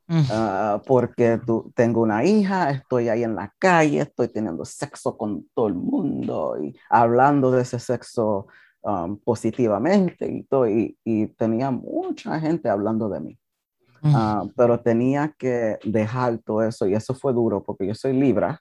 [0.08, 0.24] Mm.
[0.30, 5.48] ah, porque tú, tengo una hija, estoy ahí en la calle, estoy teniendo sexo con
[5.56, 8.48] todo el mundo y hablando de ese sexo
[8.82, 13.38] um, positivamente y todo, y, y tenía mucha gente hablando de mí.
[14.02, 14.14] Mm.
[14.16, 18.60] Ah, pero tenía que dejar todo eso y eso fue duro porque yo soy Libra.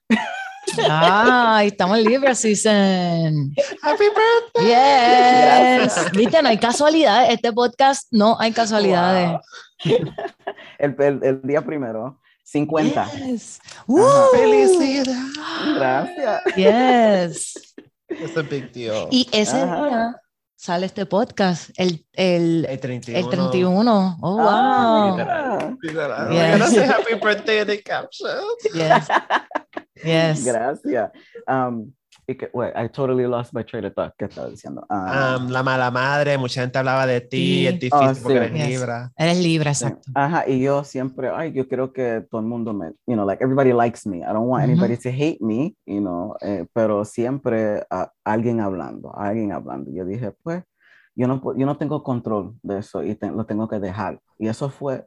[0.89, 3.55] Ay, estamos en Libra Season.
[3.83, 5.81] Happy birthday.
[5.87, 6.13] Yes.
[6.13, 7.31] Viste, no hay casualidades.
[7.35, 9.41] Este podcast no hay casualidades.
[10.79, 13.11] El, el- el día primero, 50.
[13.13, 13.61] Yes.
[14.33, 15.25] Felicidad.
[15.75, 16.43] Gracias.
[16.55, 17.75] Yes.
[18.11, 19.09] It's a big deal.
[19.11, 19.85] Y ese Ajá.
[19.89, 20.17] día
[20.57, 23.19] sale este podcast, el, el, el 31.
[23.19, 24.19] el 31.
[24.21, 24.47] Oh, wow.
[24.49, 26.31] Ah, Literal.
[26.33, 26.71] Yes.
[26.71, 28.29] Say happy birthday in the caption.
[28.75, 29.09] Yes.
[30.05, 30.45] Yes.
[30.45, 31.11] Gracias.
[31.47, 31.93] Um,
[32.27, 34.13] y que, wait, I totally lost my train of thought.
[34.19, 34.87] ¿Qué estaba diciendo?
[34.91, 38.45] Um, la mala madre, mucha gente hablaba de ti, es difícil Ah, porque sí.
[38.45, 38.69] eres Yes.
[38.69, 39.11] libra.
[39.17, 39.85] Eres libre, sí.
[39.85, 40.11] exacto.
[40.15, 43.43] Ajá, y yo siempre, ay, yo creo que todo el mundo me, you know, like
[43.43, 44.19] everybody likes me.
[44.19, 47.85] I don't want anybody to hate me, you know, eh, pero siempre
[48.25, 49.91] alguien hablando, alguien hablando.
[49.93, 50.63] Yo dije, pues,
[51.17, 54.21] yo no, yo no tengo control de eso y te- lo tengo que dejar.
[54.39, 55.07] Y eso fue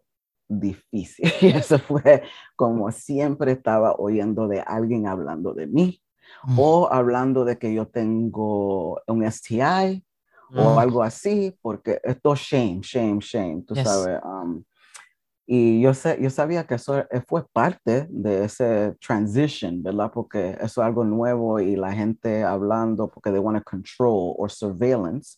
[0.49, 1.23] difícil.
[1.41, 2.23] Y eso fue
[2.56, 5.99] como siempre estaba oyendo de alguien hablando de mí
[6.45, 6.59] Mm.
[6.59, 10.03] o hablando de que yo tengo un STI
[10.55, 10.77] o Mm.
[10.77, 13.83] algo así, porque esto shame, shame, shame, tú Yes.
[13.83, 14.19] sabes.
[14.23, 14.63] um,
[15.45, 20.09] y yo, sé, yo sabía que eso eh, fue parte de ese transition, ¿verdad?
[20.13, 24.49] Porque eso es algo nuevo y la gente hablando porque they want to control or
[24.49, 25.38] surveillance.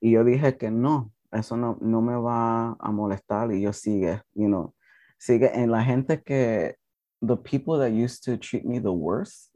[0.00, 4.20] Y yo dije que no, eso no, no me va a molestar y yo sigue,
[4.34, 4.74] you know,
[5.18, 6.76] sigue en la gente que,
[7.20, 9.47] the people that used to treat me the worst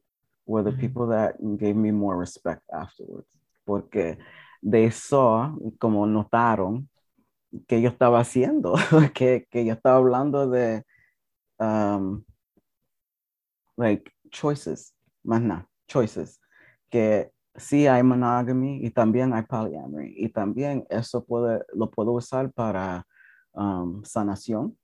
[0.46, 3.28] were the people that gave me more respect afterwards.
[3.66, 4.18] Porque
[4.62, 6.88] they saw, como notaron,
[7.68, 8.74] que yo estaba haciendo,
[9.14, 10.84] que, que yo estaba hablando de,
[11.58, 12.24] um,
[13.76, 16.40] like, choices, más nada, choices,
[16.90, 22.50] que sí hay monogamy y también hay polyamory y también eso puede, lo puedo usar
[22.52, 23.06] para
[23.52, 24.76] um, sanación,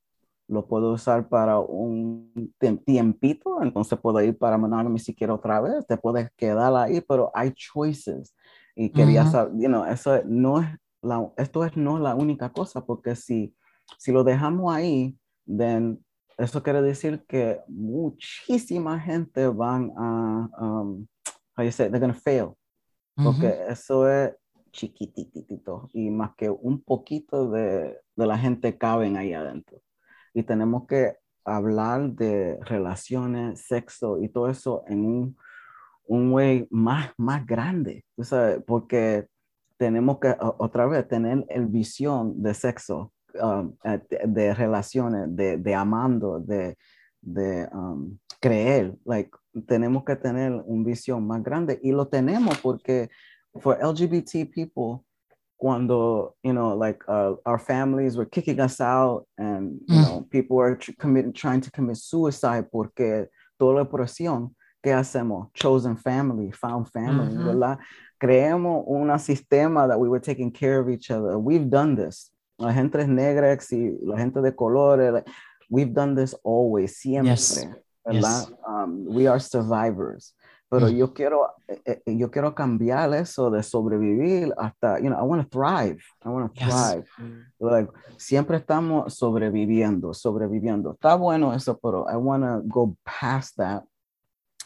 [0.48, 2.52] lo puedo usar para un
[2.84, 7.30] tiempito, entonces puedo ir para monogamy si quiero otra vez, te puedes quedar ahí, pero
[7.34, 8.34] hay choices
[8.74, 9.30] y quería Ujú.
[9.30, 10.68] saber, you know, eso no es
[11.02, 13.54] la, esto es no la única cosa, porque si,
[13.98, 16.02] si lo dejamos ahí, then
[16.38, 21.06] eso quiere decir que muchísima gente van a, um,
[21.56, 22.56] how you say, they're gonna fail,
[23.16, 24.32] porque eso es
[24.70, 29.80] chiquititito y más que un poquito de, de la gente caben ahí adentro.
[30.38, 35.36] Y tenemos que hablar de relaciones, sexo y todo eso en un,
[36.06, 39.26] un way más, más grande, tú sabes, porque
[39.78, 45.56] tenemos que otra vez tener el visión de sexo, um, eh, de, de relaciones, de,
[45.56, 46.76] de amando, de,
[47.20, 49.32] de um, creer, like,
[49.66, 53.10] tenemos que tener una visión más grande y lo tenemos porque
[53.60, 55.04] for LGBT people,
[55.58, 60.04] cuando, you know, like uh, our families were kicking us out and, you Mm.
[60.04, 63.26] know, people were tr- commit, trying to commit suicide porque
[63.58, 65.48] toda la opresión, ¿qué hacemos?
[65.54, 67.44] Chosen family, found family, Ujú.
[67.44, 67.78] ¿verdad?
[68.20, 71.36] Creemos un sistema that we were taking care of each other.
[71.38, 72.30] We've done this.
[72.58, 75.28] La gente es negra y la gente de colores, like,
[75.70, 77.64] we've done this always, siempre, Yes.
[78.06, 78.46] ¿verdad?
[78.48, 78.52] Yes.
[78.66, 80.34] Um, we are survivors.
[80.70, 80.96] Pero Mm.
[80.96, 85.42] yo quiero, eh, eh, yo quiero cambiar eso de sobrevivir hasta, you know, I want
[85.42, 85.98] to thrive.
[86.24, 86.68] I want to Yes.
[86.68, 87.04] thrive.
[87.58, 90.92] Like, siempre estamos sobreviviendo, sobreviviendo.
[90.92, 93.84] Está bueno eso, pero I want to go past that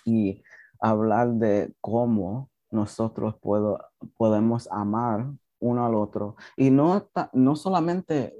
[0.04, 0.42] y
[0.80, 3.78] hablar de cómo nosotros puedo,
[4.16, 5.26] podemos amar
[5.61, 6.34] uno al otro.
[6.57, 8.34] Y no, no solamente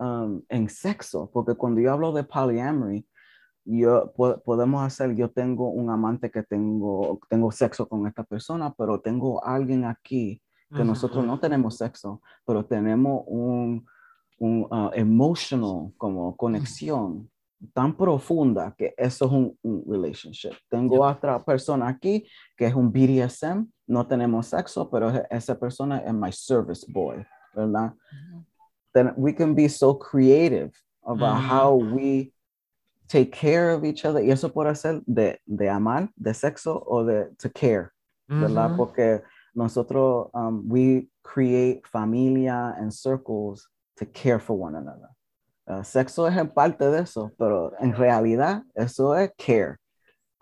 [0.00, 3.06] um, en sexo, porque cuando yo hablo de polyamory,
[3.64, 8.72] yo po- podemos hacer, yo tengo un amante que tengo, tengo sexo con esta persona,
[8.76, 10.40] pero tengo alguien aquí
[10.70, 13.86] que nosotros no tenemos sexo, pero tenemos un,
[14.38, 17.30] un uh, emotional como conexión
[17.72, 20.52] tan profunda que eso es un, un relationship.
[20.68, 25.98] Tengo otra persona aquí que es un BDSM, no tenemos sexo, pero e- esa persona
[25.98, 27.94] es my service boy, ¿verdad?
[28.92, 30.72] Then we can be so creative
[31.04, 31.48] about Mhm.
[31.50, 32.33] how we
[33.08, 37.04] take care of each other y eso puede ser de, de amar, de sexo o
[37.04, 37.90] de to care.
[38.28, 38.70] ¿verdad?
[38.70, 38.76] Ujú.
[38.76, 39.22] Porque
[39.54, 45.08] nosotros, um, we create familia and circles to care for one another.
[45.66, 49.78] Uh, sexo es parte de eso, pero en realidad eso es care.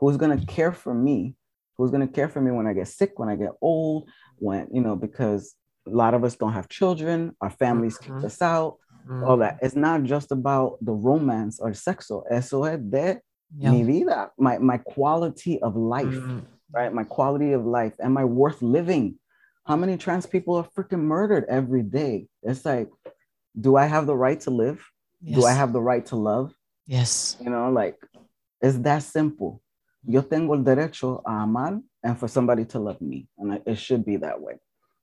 [0.01, 1.37] Who's going to care for me?
[1.77, 4.09] Who's going to care for me when I get sick, when I get old,
[4.39, 5.55] when, you know, because
[5.87, 8.17] a lot of us don't have children, our families mm-hmm.
[8.17, 9.25] kick us out, mm-hmm.
[9.25, 9.59] all that.
[9.63, 12.25] It's not just about the romance or sexo.
[12.31, 13.21] Eso es de
[13.57, 13.71] yeah.
[13.71, 16.41] mi vida, my, my quality of life, mm-hmm.
[16.73, 16.93] right?
[16.93, 17.95] My quality of life.
[18.01, 19.19] Am I worth living?
[19.65, 22.27] How many trans people are freaking murdered every day?
[22.43, 22.89] It's like,
[23.61, 24.85] do I have the right to live?
[25.21, 25.39] Yes.
[25.39, 26.53] Do I have the right to love?
[26.87, 27.37] Yes.
[27.41, 27.97] You know, like,
[28.61, 29.61] it's that simple.
[30.05, 33.29] Yo tengo el derecho a amar and for somebody to love me.
[33.39, 34.55] And it should be that way.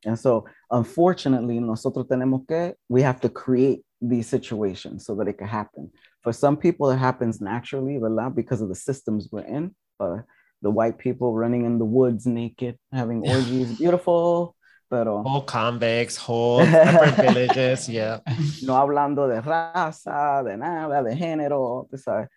[0.05, 5.37] And so, unfortunately, nosotros tenemos que, we have to create these situations so that it
[5.37, 5.91] can happen.
[6.21, 8.35] For some people, it happens naturally, ¿verdad?
[8.35, 9.75] Because of the systems we're in.
[9.99, 10.19] Uh,
[10.61, 14.55] the white people running in the woods naked, having orgies, beautiful.
[14.89, 18.19] Pero, whole convicts, whole separate villages, yeah.
[18.63, 22.27] No hablando de raza, de nada, de género, ¿sabes?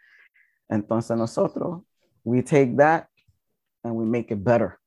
[0.71, 1.83] Entonces nosotros,
[2.25, 3.07] we take that
[3.83, 4.79] and we make it better.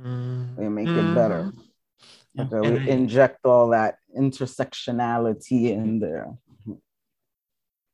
[0.00, 0.56] Mm.
[0.56, 1.10] We make mm.
[1.10, 1.52] it better.
[2.38, 6.28] Okay, we inject all that intersectionality in there.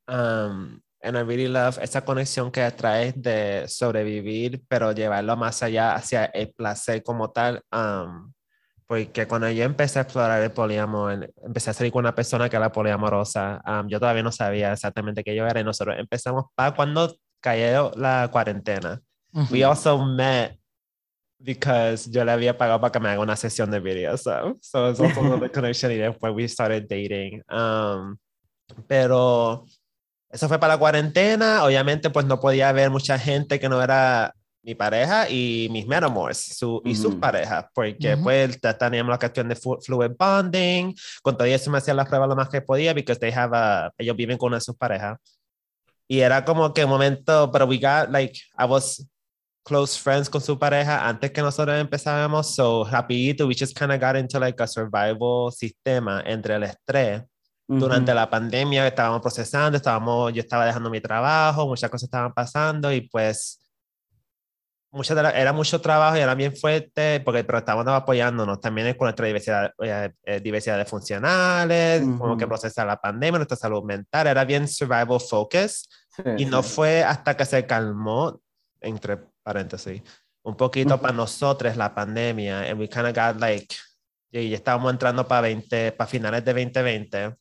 [0.06, 5.94] Um, and I really love esa conexión que traes de sobrevivir, pero llevarlo más allá
[5.94, 7.62] hacia el placer como tal.
[7.72, 8.32] Um,
[8.86, 12.56] porque cuando yo empecé a explorar el poliamor, empecé a salir con una persona que
[12.56, 16.74] era poliamorosa, um, yo todavía no sabía exactamente qué yo era y nosotros empezamos para
[16.74, 19.00] cuando cayó la cuarentena.
[19.32, 19.50] Uh -huh.
[19.50, 20.58] We also met
[21.44, 24.16] because yo le había pagado para que me haga una sesión de video.
[24.16, 27.42] So, so it's also another connection y después we started dating.
[27.50, 28.16] Um,
[28.88, 29.66] pero
[30.30, 31.64] eso fue para la cuarentena.
[31.64, 36.38] Obviamente, pues no podía haber mucha gente que no era mi pareja y mis metamors
[36.38, 41.70] su, y sus parejas, porque pues teníamos la cuestión de fluid bonding, con todo eso
[41.70, 44.46] me hacían las pruebas lo más que podía, porque they have a, ellos viven con
[44.46, 45.18] una de sus parejas.
[46.08, 49.06] Y era como que un momento, pero we got, like, I was
[49.64, 54.00] close friends con su pareja antes que nosotros empezábamos, so rapidito, we just kind of
[54.00, 57.22] got into like a survival sistema entre el estrés.
[57.66, 62.92] Durante la pandemia estábamos procesando, estábamos, yo estaba dejando mi trabajo, muchas cosas estaban pasando
[62.92, 63.58] y pues
[64.92, 69.26] mucha era mucho trabajo y era bien fuerte, porque, pero estábamos apoyándonos también con nuestra
[69.26, 74.44] diversidad, eh, eh, diversidad de funcionales, como que procesar la pandemia, nuestra salud mental, era
[74.44, 75.88] bien survival focus.
[76.36, 78.40] y no fue hasta que se calmó,
[78.80, 80.02] entre paréntesis,
[80.42, 83.76] un poquito para nosotros la pandemia, and we kind of got like,
[84.32, 87.36] y ya estábamos entrando para 20, para finales de 2020,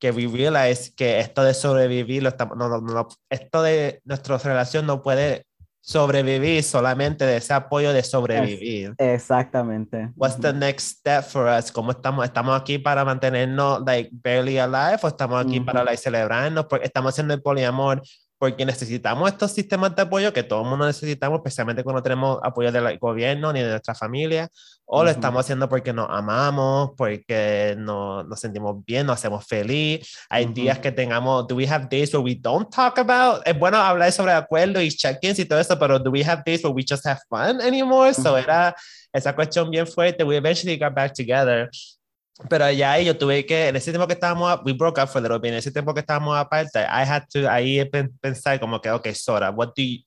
[0.00, 4.38] que we realized que esto de sobrevivir, lo estamos, no, no, no, esto de nuestra
[4.38, 5.44] relación no puede
[5.82, 8.94] sobrevivir solamente de ese apoyo de sobrevivir.
[8.98, 10.10] exactamente.
[10.14, 11.72] What's the next step for us?
[11.72, 12.24] ¿Cómo estamos?
[12.24, 16.66] ¿Estamos aquí para mantenernos like barely alive o estamos aquí para like, celebrarnos?
[16.66, 18.02] Porque estamos haciendo el poliamor
[18.40, 22.72] porque necesitamos estos sistemas de apoyo que todo el mundo necesitamos, especialmente cuando tenemos apoyo
[22.72, 24.48] del gobierno ni de nuestra familia,
[24.86, 30.08] o lo estamos haciendo porque nos amamos, porque no, nos sentimos bien, nos hacemos feliz.
[30.30, 33.46] Hay días que tengamos, do we have days where we don't talk about?
[33.46, 36.64] Es bueno hablar sobre acuerdos y check-ins y todo eso, pero do we have days
[36.64, 38.14] where we just have fun anymore?
[38.14, 38.74] So era
[39.12, 40.24] esa cuestión bien fuerte.
[40.24, 41.68] We eventually got back together
[42.48, 45.18] pero ya ahí yo tuve que, en ese tiempo que estábamos, we broke up for
[45.18, 47.84] a little bit, en ese tiempo que estábamos aparte, I had to ahí
[48.20, 49.98] pensar como que, ok, Sora, what do you,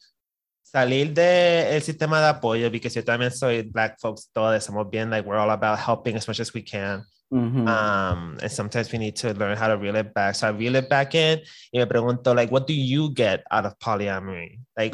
[0.64, 5.28] salir del sistema de apoyo, porque yo también soy black folks, todos somos bien, like,
[5.28, 7.04] we're all about helping as much as we can.
[7.32, 10.36] Um, and sometimes we need to learn how to reel it back.
[10.36, 11.42] So I reel it back in
[11.74, 14.60] y me pregunto, like, what do you get out of polyamory?
[14.78, 14.94] Like.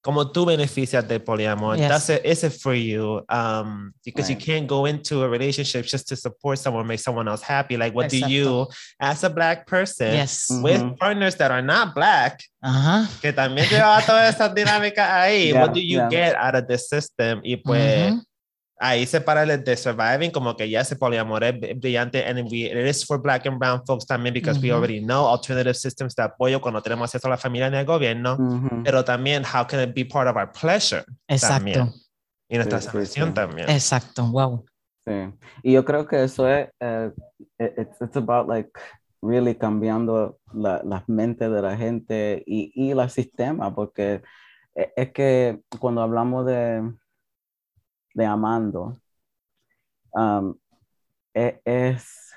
[0.00, 1.76] Como tú beneficias de poliamor.
[1.76, 1.88] Yes.
[1.88, 2.24] That's it.
[2.24, 3.22] Is it for you?
[3.28, 4.38] Um, because right.
[4.38, 7.76] you can't go into a relationship just to support someone, make someone else happy.
[7.76, 8.26] Like, what Exacto.
[8.26, 8.66] do you,
[9.00, 10.46] as a black person, yes.
[10.62, 10.94] with mm-hmm.
[10.94, 13.06] partners that are not black, uh-huh.
[13.20, 16.08] que también lleva toda esa dinámica ahí, yeah, what do you yeah.
[16.08, 17.40] get out of this system?
[17.44, 18.27] Y pues, mm-hmm
[18.78, 22.66] ahí se para el de surviving como que ya ese poliamor es brillante and we,
[22.66, 24.68] it is for black and brown folks también because mm -hmm.
[24.68, 27.84] we already know alternative systems de apoyo cuando tenemos acceso a la familia en el
[27.84, 28.82] gobierno mm -hmm.
[28.84, 31.92] pero también how can it be part of our pleasure exacto también.
[32.48, 33.32] y nuestra sí, sí, sí.
[33.32, 34.64] también exacto wow
[35.06, 37.10] sí y yo creo que eso es uh,
[37.58, 38.70] it's, it's about like
[39.22, 44.22] really cambiando la, la mente de la gente y, y el sistema porque
[44.74, 46.82] e, es que cuando hablamos de
[48.18, 49.00] de amando
[50.12, 50.54] um,
[51.34, 52.34] e, es,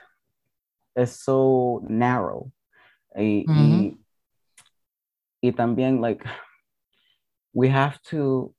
[0.96, 2.52] es so narrow.
[3.16, 3.98] Y, mm -hmm.
[5.42, 6.24] y, y, también, like,
[7.54, 8.54] we have to.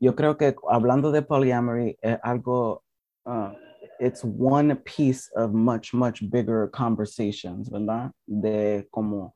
[0.00, 2.82] Yo creo que hablando de polyamory es algo.
[3.24, 3.54] Uh,
[4.00, 8.12] it's one piece of much, much bigger conversations, ¿verdad?
[8.26, 9.34] De como,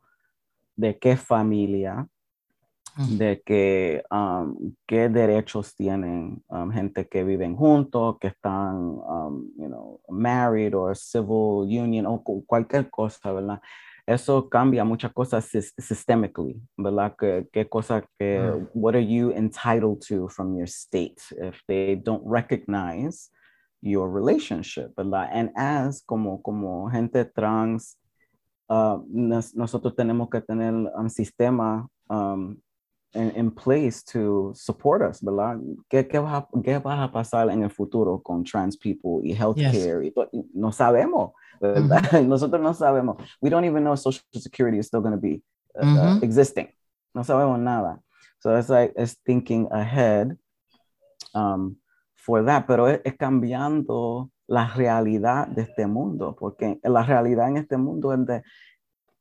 [0.77, 2.09] de qué familia,
[2.97, 9.69] de que, um, qué derechos tienen um, gente que viven juntos, que están, um, you
[9.69, 13.61] know, married or civil union o cualquier cosa, ¿verdad?
[14.07, 15.45] Eso cambia muchas cosas
[15.79, 17.15] systemically, ¿verdad?
[17.19, 18.69] ¿Qué, qué cosa que, mm.
[18.73, 23.31] what are you entitled to from your state if they don't recognize
[23.83, 25.29] your relationship, ¿verdad?
[25.33, 27.99] And as como, como gente trans,
[28.71, 32.57] uh, nos, nosotros tenemos que tener un sistema um,
[33.15, 35.59] in, in, place to support us, ¿verdad?
[35.89, 40.03] ¿Qué, qué, va, ¿Qué va a pasar en el futuro con trans people y healthcare?
[40.03, 40.13] Yes.
[40.33, 41.83] Y no sabemos, ¿verdad?
[41.83, 42.27] Mm -hmm.
[42.29, 43.17] Nosotros no sabemos.
[43.41, 45.43] We don't even know Social Security is still going to be
[45.75, 46.23] uh, mm -hmm.
[46.23, 46.69] existing.
[47.15, 48.01] No sabemos nada.
[48.41, 50.37] So it's like, it's thinking ahead
[51.35, 51.77] um,
[52.15, 57.57] for that, pero es, es cambiando la realidad de este mundo, porque la realidad en
[57.57, 58.43] este mundo es de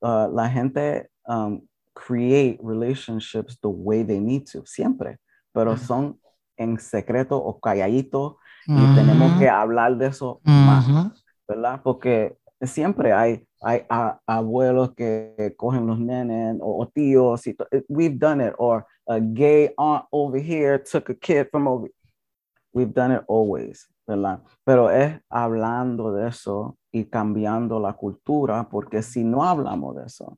[0.01, 1.61] uh, la gente um,
[1.95, 5.17] create relationships the way they need to, siempre,
[5.53, 6.19] pero son
[6.57, 8.37] en secreto o calladito
[8.67, 10.87] y tenemos que hablar de eso más,
[11.47, 11.81] ¿verdad?
[11.83, 13.85] Porque siempre hay, hay
[14.25, 17.55] abuelos que cogen los nenes o, tíos, y
[17.87, 21.89] we've done it, or a gay aunt over here took a kid from over,
[22.73, 24.41] we've done it always, ¿verdad?
[24.63, 30.37] Pero es hablando de eso y cambiando la cultura, porque si no hablamos de eso,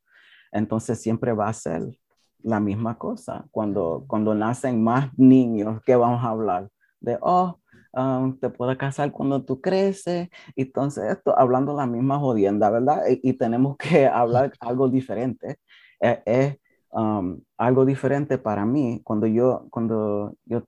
[0.52, 1.98] entonces siempre va a ser
[2.44, 3.46] la misma cosa.
[3.52, 6.70] Cuando, cuando nacen más niños, ¿qué vamos a hablar?
[7.00, 7.60] De, oh,
[7.94, 10.30] um, te puedes casar cuando tú creces.
[10.56, 13.04] Entonces, esto, hablando la misma jodienda, ¿verdad?
[13.22, 15.58] Y, tenemos que hablar algo diferente.
[16.00, 16.58] Eh, es
[16.92, 20.64] um, algo diferente para mí cuando yo, cuando yo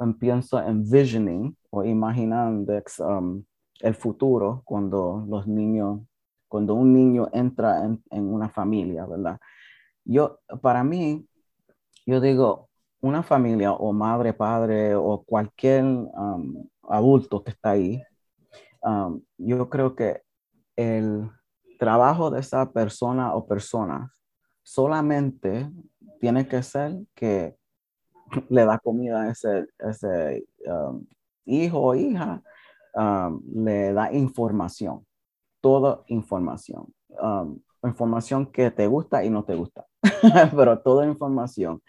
[0.00, 3.44] empiezo envisioning o imaginando um,
[3.80, 6.00] el futuro, cuando los niños
[6.48, 9.38] cuando un niño entra en, una familia, ¿verdad?
[10.04, 11.26] Yo, para mí,
[12.06, 12.68] yo digo,
[13.00, 18.02] una familia o madre, padre o cualquier um, adulto que está ahí,
[18.82, 20.22] um, yo creo que
[20.76, 21.30] el
[21.78, 24.10] trabajo de esa persona o personas
[24.62, 25.70] solamente
[26.20, 27.56] tiene que ser que
[28.48, 31.04] le da comida a ese, um,
[31.44, 32.42] hijo o hija,
[33.54, 35.05] le da información
[35.66, 36.94] toda información.
[37.20, 39.84] Um, información que te gusta y no te gusta,
[40.56, 41.82] pero toda información.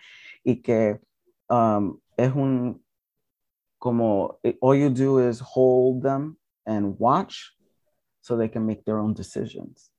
[0.43, 0.99] Y que
[1.47, 2.83] um, es un,
[3.77, 7.51] como, all you do is hold them and watch
[8.19, 9.91] so they can make their own decisions.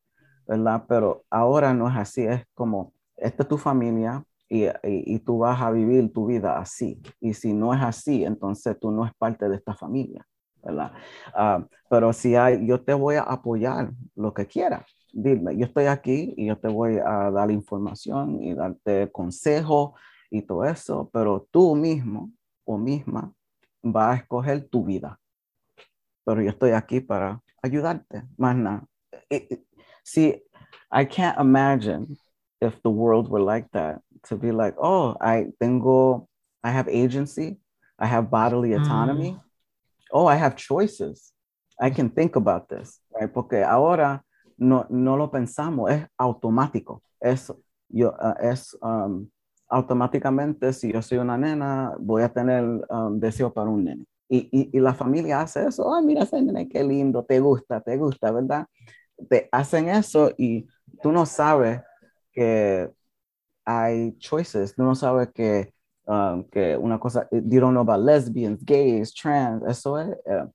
[0.48, 0.84] ¿Verdad?
[0.88, 5.38] Pero ahora no es así, es como, esta es tu familia, y, y, y, tú
[5.38, 7.00] vas a vivir tu vida así.
[7.20, 10.26] Y si no es así, entonces tú no es parte de esta familia.
[10.62, 10.92] ¿Verdad?
[11.34, 14.84] Ah, pero si hay, yo te voy a apoyar lo que quieras.
[15.12, 19.94] Dime, yo estoy aquí y yo te voy a dar información y darte consejo
[20.30, 22.30] y todo eso, pero tú mismo
[22.64, 23.32] o misma
[23.82, 25.18] vas a escoger tu vida.
[26.24, 28.84] Pero yo estoy aquí para ayudarte, más nada.
[30.04, 30.42] See,
[30.90, 32.18] I can't imagine
[32.60, 36.28] if the world were like that, to be like, oh, I tengo,
[36.62, 37.58] I have agency,
[37.98, 39.32] I have bodily autonomy.
[39.32, 39.47] Mm
[40.12, 41.32] oh, I have choices.
[41.80, 43.32] I can think about this, right?
[43.32, 44.22] Porque ahora
[44.56, 47.02] no, no lo pensamos, es automático.
[47.20, 47.52] Es,
[47.88, 49.28] yo, uh, es um,
[49.68, 54.04] automáticamente, si yo soy una nena, voy a tener um, deseo para un nene.
[54.28, 57.80] Y, y, y, la familia hace eso, ay, mira ese nene, qué lindo, te gusta,
[57.80, 58.66] te gusta, ¿verdad?
[59.30, 60.66] Te hacen eso y
[61.02, 61.80] tú no sabes
[62.32, 62.90] que
[63.64, 65.72] hay choices, tú no sabes que
[66.08, 70.46] Um, que una cosa, you don't know about lesbians, gays, trans, eso es, eh,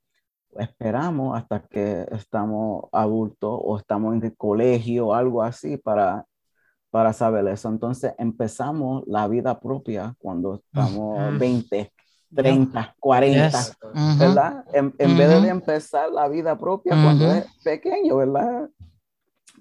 [0.57, 6.25] esperamos hasta que estamos adultos o estamos en el colegio o algo así para,
[6.89, 7.69] para saber eso.
[7.69, 11.93] Entonces empezamos la vida propia cuando estamos 20,
[12.35, 13.59] 30, 40,
[14.17, 14.65] ¿verdad?
[14.73, 18.69] En, vez de empezar la vida propia cuando es pequeño, ¿verdad?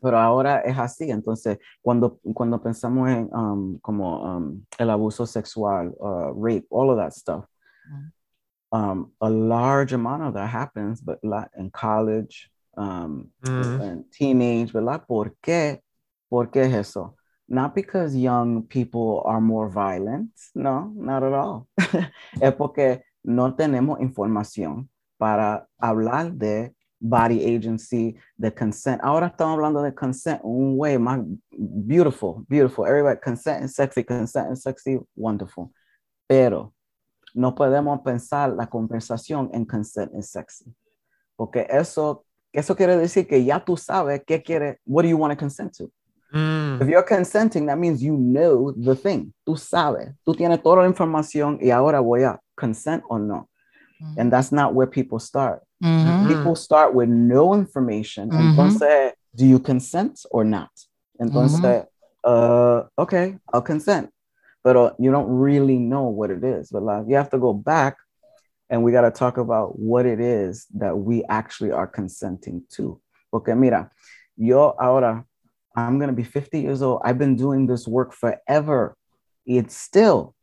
[0.02, 1.10] Pero ahora es así.
[1.10, 6.98] Entonces, cuando, cuando pensamos en um, como um, el abuso sexual, uh, rape, all of
[6.98, 7.44] that stuff,
[8.72, 11.20] um, a large amount of that happens, but
[11.56, 15.06] in college, um, and teenage, ¿verdad?
[15.06, 15.80] ¿Por qué?
[16.28, 17.14] ¿Por qué es eso?
[17.48, 21.68] Not because young people are more violent, no, not at all.
[22.40, 24.88] es porque no tenemos información
[25.18, 29.00] para hablar de body agency, the consent.
[29.02, 32.86] Ahora estamos hablando de consent un way más beautiful, beautiful.
[32.86, 35.72] Everybody, consent and sexy, consent and sexy, wonderful.
[36.28, 36.72] Pero
[37.34, 40.74] no podemos pensar la conversación en consent and sexy.
[41.42, 45.32] porque eso, eso quiere decir que ya tú sabes qué quiere, what do you want
[45.32, 45.90] to consent to.
[46.32, 46.80] Mm.
[46.80, 49.32] If you're consenting, that means you know the thing.
[49.44, 53.48] Tú sabes, tú tienes toda la información y ahora voy a consent o no.
[54.02, 54.14] Mm.
[54.18, 55.62] And that's not where people start.
[55.82, 56.28] Mm-hmm.
[56.28, 58.30] People start with no information.
[58.30, 58.60] Mm-hmm.
[58.60, 60.70] Entonces, do you consent or not?
[61.20, 61.86] Entonces, mm-hmm.
[62.24, 64.10] uh, okay, I'll consent.
[64.64, 66.70] But you don't really know what it is.
[66.70, 67.96] But like, you have to go back
[68.70, 73.00] and we got to talk about what it is that we actually are consenting to.
[73.30, 73.90] Porque mira,
[74.36, 75.24] yo ahora,
[75.74, 77.02] I'm going to be 50 years old.
[77.04, 78.96] I've been doing this work forever.
[79.46, 80.34] It's still,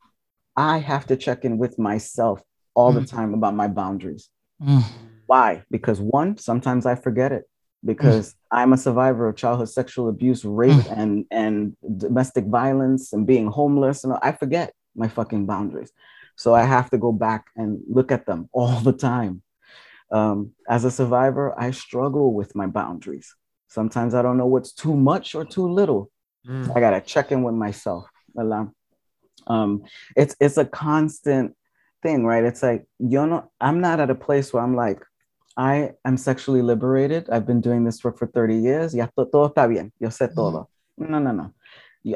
[0.55, 2.41] I have to check in with myself
[2.79, 3.01] all mm.
[3.01, 4.29] the time about my boundaries.
[4.63, 4.83] Mm.
[5.25, 5.63] Why?
[5.69, 7.43] Because one, sometimes I forget it
[7.83, 8.35] because mm.
[8.51, 10.97] I'm a survivor of childhood sexual abuse, rape, mm.
[10.97, 15.91] and and domestic violence, and being homeless, and I forget my fucking boundaries.
[16.35, 19.43] So I have to go back and look at them all the time.
[20.11, 23.35] Um, as a survivor, I struggle with my boundaries.
[23.67, 26.09] Sometimes I don't know what's too much or too little.
[26.47, 26.75] Mm.
[26.75, 28.05] I gotta check in with myself.
[29.47, 29.83] Um,
[30.15, 31.55] it's it's a constant
[32.01, 32.43] thing, right?
[32.43, 35.03] It's like you know, I'm not at a place where I'm like,
[35.57, 37.29] I am sexually liberated.
[37.29, 38.95] I've been doing this work for 30 years.
[38.95, 39.91] Ya todo está bien.
[39.99, 40.35] Yo sé mm-hmm.
[40.35, 40.69] todo.
[40.97, 41.53] No, no, no.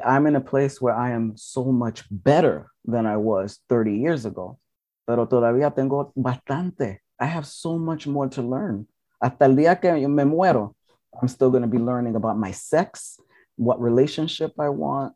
[0.03, 4.25] I'm in a place where I am so much better than I was 30 years
[4.25, 4.59] ago.
[5.05, 6.99] Pero todavía tengo bastante.
[7.19, 8.87] I have so much more to learn.
[9.21, 10.73] Hasta el día que me muero,
[11.21, 13.19] I'm still going to be learning about my sex,
[13.57, 15.13] what relationship I want,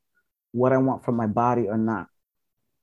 [0.51, 2.07] what I want from my body or not.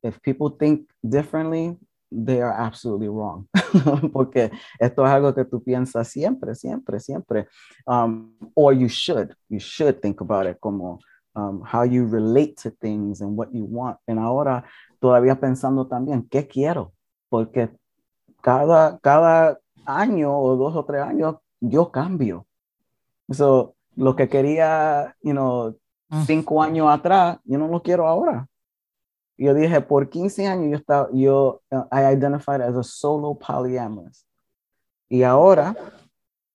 [0.03, 1.77] If people think differently,
[2.11, 3.49] they are absolutely wrong.
[4.13, 7.49] Porque esto es algo que tú piensas siempre, siempre, siempre.
[7.87, 10.99] Um, or you should, you should think about it como
[11.35, 13.99] um, how you relate to things and what you want.
[14.07, 14.65] And ahora
[15.01, 16.93] todavía pensando también, ¿qué quiero?
[17.29, 17.71] Porque
[18.41, 22.47] cada, cada año o dos o tres años yo cambio.
[23.31, 25.77] So, lo que quería, you know,
[26.11, 26.23] mm.
[26.25, 28.47] cinco años atrás, yo no lo quiero ahora.
[29.37, 31.61] Yo dije, por 15 años yo estaba, yo,
[31.91, 34.25] I identified as a solo polyamorous.
[35.11, 35.75] Y ahora,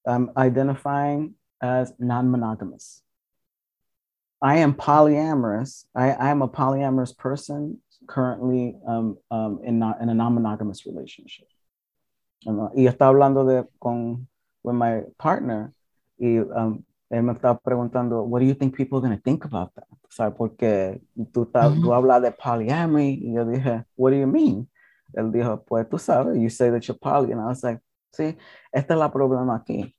[0.06, 3.04] I'm identifying as non-monogamous.
[4.42, 5.86] I am polyamorous.
[5.94, 11.48] I, I am a polyamorous person currently um, um, in, not, in a non-monogamous relationship.
[12.46, 14.28] Y está hablando de, con
[14.64, 15.74] with my partner
[16.18, 19.44] y um, él me estaba preguntando, what do you think people are going to think
[19.46, 19.88] about that?
[20.10, 20.36] ¿Sabes?
[20.38, 21.02] Porque
[21.32, 21.82] tú, mm-hmm.
[21.82, 24.68] tú hablas de polyamory y yo dije, what do you mean?
[25.14, 27.32] Él dijo, pues tú sabes, you say that you're poly.
[27.32, 27.80] And I was like,
[28.14, 28.38] sí,
[28.72, 29.94] esta es la problema aquí.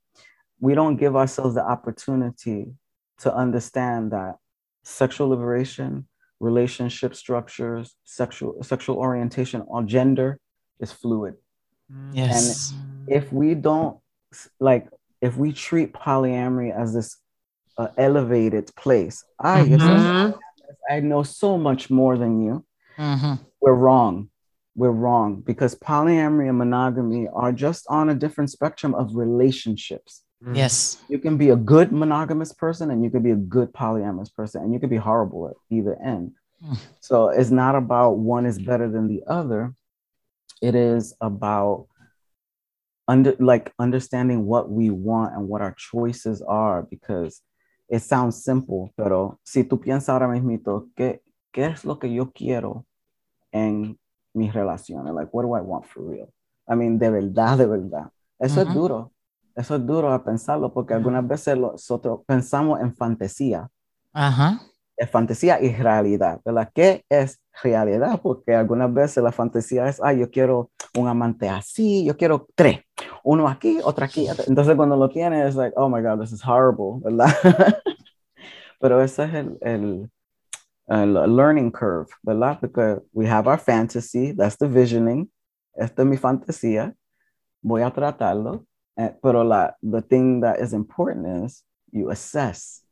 [0.59, 2.73] We don't give ourselves the opportunity
[3.19, 4.37] to understand that
[4.83, 6.07] sexual liberation,
[6.39, 10.39] relationship structures, sexual sexual orientation, or gender
[10.79, 11.35] is fluid.
[12.13, 12.71] Yes.
[12.71, 13.99] And if we don't
[14.59, 14.87] like
[15.21, 17.17] if we treat polyamory as this
[17.77, 20.37] uh, elevated place, I, mm-hmm.
[20.89, 22.65] I know so much more than you.
[22.97, 23.43] Mm-hmm.
[23.61, 24.29] We're wrong.
[24.75, 30.23] We're wrong because polyamory and monogamy are just on a different spectrum of relationships.
[30.43, 30.55] Mm-hmm.
[30.55, 30.97] Yes.
[31.07, 34.63] You can be a good monogamous person and you can be a good polyamorous person,
[34.63, 36.33] and you can be horrible at either end.
[36.65, 36.77] Mm.
[36.99, 39.73] So it's not about one is better than the other.
[40.61, 41.87] It is about
[43.11, 47.41] under like understanding what we want and what our choices are because
[47.89, 52.31] it sounds simple, pero si tú piensas ahora mismo, ¿qué, ¿qué es lo que yo
[52.31, 52.85] quiero
[53.51, 53.99] en
[54.33, 55.13] mis relaciones?
[55.13, 56.29] Like, what do I want for real?
[56.69, 58.09] I mean, de verdad, de verdad.
[58.39, 58.69] Eso uh -huh.
[58.69, 59.11] es duro.
[59.55, 63.67] Eso es duro a pensarlo porque algunas veces nosotros pensamos en fantasía.
[64.13, 64.51] Ajá.
[64.51, 64.70] Uh -huh.
[65.01, 66.69] Es fantasía y realidad, ¿verdad?
[66.75, 68.19] ¿Qué es realidad?
[68.21, 72.81] Porque algunas veces la fantasía es, ay, yo quiero un amante así, yo quiero tres
[73.23, 74.27] uno aquí, otro aquí.
[74.47, 77.33] Entonces cuando lo tienes, es like, oh my God, this is horrible, ¿verdad?
[78.79, 79.57] Pero ese es el,
[80.87, 82.59] el, learning curve, ¿verdad?
[82.59, 85.31] Porque we have our fantasy, that's the visioning.
[85.73, 86.93] Esta es mi fantasía.
[87.61, 88.65] Voy a tratarlo.
[88.97, 92.83] Eh, pero la, the thing that is important is you assess.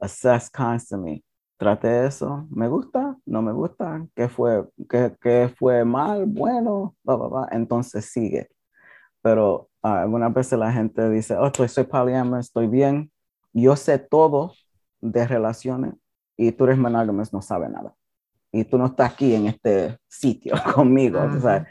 [0.00, 1.22] Assess constantly.
[1.56, 2.46] Trate eso.
[2.50, 3.16] ¿Me gusta?
[3.24, 4.06] ¿No me gusta?
[4.14, 6.26] ¿Qué fue, qué, qué fue mal?
[6.26, 7.48] Bueno, blah, blah, blah.
[7.50, 8.48] Entonces sigue
[9.26, 13.10] pero uh, algunas veces la gente dice, oh, estoy, soy poliamor, estoy bien,
[13.52, 14.52] yo sé todo
[15.00, 15.94] de relaciones
[16.36, 17.92] y tú eres monógamo, no sabes nada.
[18.52, 21.40] Y tú no estás aquí en este sitio conmigo, uh -huh.
[21.40, 21.66] ¿sabes?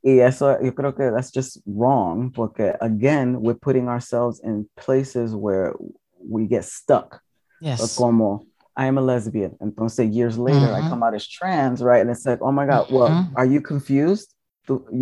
[0.00, 5.34] Y eso yo creo que that's just wrong porque again we're putting ourselves in places
[5.34, 5.72] where
[6.20, 7.20] we get stuck.
[7.60, 7.96] Yes.
[7.96, 8.46] Como
[8.76, 9.56] I am a lesbian.
[9.60, 10.76] Entonces years later -huh.
[10.76, 10.90] I mm-hmm.
[10.90, 12.00] come out as trans, right?
[12.00, 13.24] And it's like, oh my God, well, -huh.
[13.34, 14.28] are you confused?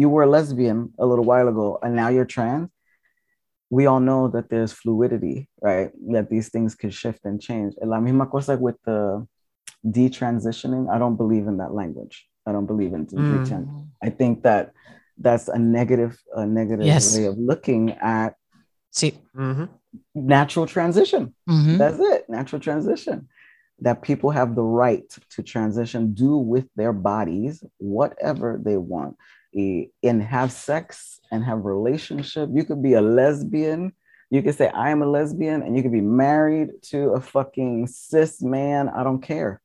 [0.00, 2.68] you were a lesbian a little while ago and now you're trans
[3.70, 5.90] we all know that there's fluidity, right?
[6.10, 7.74] That these things can shift and change.
[7.80, 9.26] And la misma cosa with the
[9.86, 10.90] detransitioning.
[10.92, 12.26] I don't believe in that language.
[12.46, 13.86] I don't believe in mm.
[14.02, 14.72] I think that
[15.18, 17.16] that's a negative, a negative yes.
[17.16, 18.34] way of looking at
[18.90, 19.66] See, mm-hmm.
[20.14, 21.32] natural transition.
[21.48, 21.76] Mm-hmm.
[21.78, 23.28] That's it, natural transition.
[23.82, 29.16] That people have the right to transition, do with their bodies whatever they want,
[29.54, 32.50] and have sex and have relationship.
[32.52, 33.92] You could be a lesbian.
[34.30, 37.86] You could say I am a lesbian, and you could be married to a fucking
[37.86, 38.88] cis man.
[38.88, 39.60] I don't care.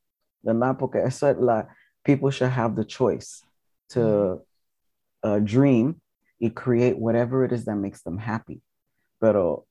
[0.45, 0.78] ¿Verdad?
[0.78, 1.63] Porque eso es la
[2.05, 3.41] people should have the choice
[3.89, 5.30] to mm-hmm.
[5.30, 5.99] uh, dream
[6.39, 8.61] y create whatever it is that makes them happy.
[9.20, 9.66] Pero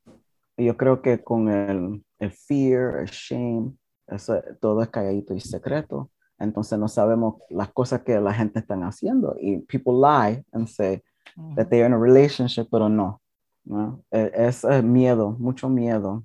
[0.59, 6.11] yo creo que con el, el fear, el shame, eso, todo es calladito y secreto.
[6.39, 9.37] Entonces no sabemos las cosas que la gente están haciendo.
[9.41, 11.03] Y people lie and say
[11.37, 11.55] mm-hmm.
[11.57, 13.21] that they are in a relationship, pero no.
[13.65, 14.03] ¿no?
[14.11, 16.25] E, es, es miedo, mucho miedo.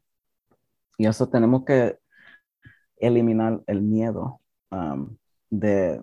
[0.98, 1.98] Y eso tenemos que
[2.98, 4.42] eliminar el miedo.
[4.72, 5.18] Um,
[5.50, 6.02] de,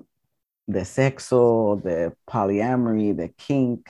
[0.66, 3.88] de sexo, de polyamory, de kink.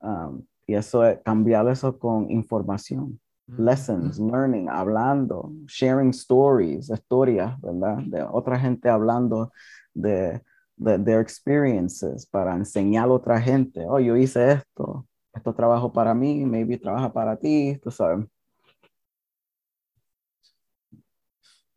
[0.00, 3.20] Um, y eso es cambiar eso con información.
[3.58, 7.98] Lessons, learning, hablando, sharing stories, historias, ¿verdad?
[8.06, 9.52] De otra gente hablando
[9.94, 10.42] de,
[10.76, 13.84] de their experiences para enseñar a otra gente.
[13.88, 18.26] Oh, yo hice esto, esto trabajo para mí, maybe trabaja para ti, tú sabes.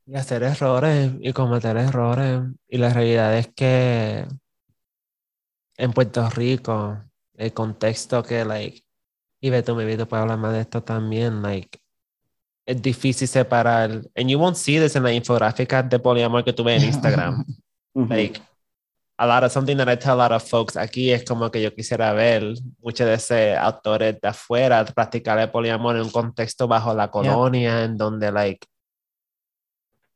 [0.06, 2.42] y hacer errores y cometer errores.
[2.68, 4.28] Y la realidad es que
[5.78, 7.04] en Puerto Rico,
[7.36, 8.85] el contexto que, like,
[9.42, 11.80] y Beto, mi vida puede hablar más de esto también, like,
[12.66, 14.02] es difícil separar.
[14.16, 17.46] And you won't see this en la infográfica de poliamor que tuve en Instagram.
[18.10, 18.42] like,
[19.18, 21.62] a lot of something that I tell a lot of folks aquí es como que
[21.62, 26.68] yo quisiera ver muchos de esos autores de afuera practicar el poliamor en un contexto
[26.68, 28.68] bajo la colonia, en donde, like,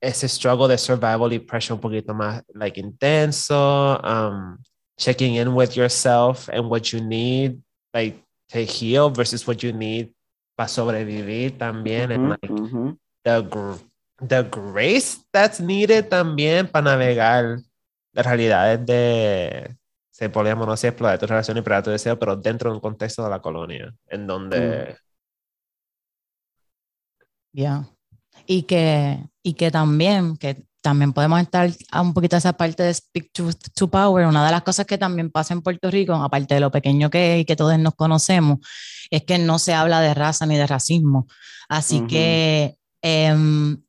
[0.02, 4.58] ese struggle de survival y pressure un poquito más like intenso, um,
[4.98, 7.62] checking in with yourself and what you need
[7.94, 10.12] like to heal versus what you need
[10.56, 12.48] para sobrevivir también, and like
[13.24, 13.80] the,
[14.22, 17.60] the grace that's needed también para navegar
[18.14, 19.76] las realidades de
[20.12, 22.82] se poliamor no se explorar tu relación y para tu deseo, pero dentro de un
[22.82, 24.98] contexto de la colonia, en donde...
[27.54, 27.88] Ya
[28.46, 32.94] y que, y que también, que también podemos estar a un poquito esa parte de
[32.94, 34.26] Speak to, Power.
[34.28, 37.36] Una de las cosas que también pasa en Puerto Rico, aparte de lo pequeño que
[37.36, 38.60] es y que todos nos conocemos,
[39.10, 41.28] es que no se habla de raza ni de racismo.
[41.68, 43.82] Así que em,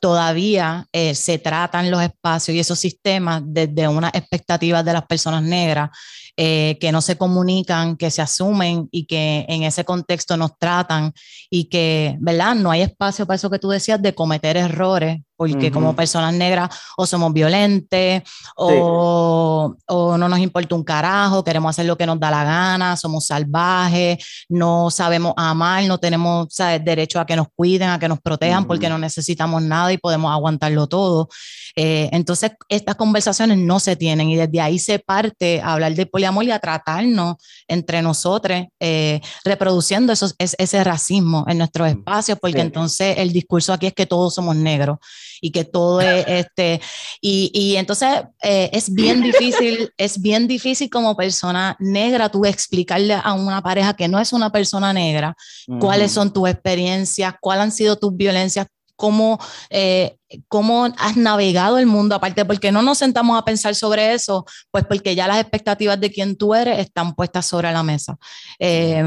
[0.00, 5.42] todavía eh, se tratan los espacios y esos sistemas desde unas expectativas de las personas
[5.42, 5.90] negras
[6.36, 11.12] eh, que no se comunican, que se asumen y que en ese contexto nos tratan
[11.50, 12.54] y que, ¿verdad?
[12.54, 16.70] No hay espacio para eso que tú decías de cometer errores porque como personas negras
[16.96, 18.22] o somos violentes
[18.54, 22.96] o, o, no nos importa un carajo, queremos hacer lo que nos da la gana,
[22.96, 26.48] somos salvajes, no sabemos amar, no tenemos
[26.84, 30.32] derecho a que nos cuiden, a que nos protejan porque no necesitamos nada y podemos
[30.32, 31.28] aguantarlo todo.
[31.74, 36.06] Eh, entonces, estas conversaciones no se tienen y desde ahí se parte a hablar de
[36.06, 37.36] poliamor y a tratarnos
[37.66, 43.86] entre nosotros, eh, reproduciendo esos, ese racismo en nuestros espacios, porque entonces el discurso aquí
[43.86, 44.98] es que todos somos negros
[45.42, 46.80] y que todo es este,
[47.20, 53.14] y, y entonces eh, es bien difícil, es bien difícil como persona negra tú explicarle
[53.14, 55.34] a una pareja que no es una persona negra
[55.80, 59.40] cuáles son tus experiencias, cuáles han sido tus violencias Cómo,
[59.70, 60.16] eh,
[60.46, 64.84] cómo, has navegado el mundo, aparte porque no nos sentamos a pensar sobre eso, pues
[64.86, 68.16] porque ya las expectativas de quién tú eres están puestas sobre la mesa.
[68.60, 69.02] Eh,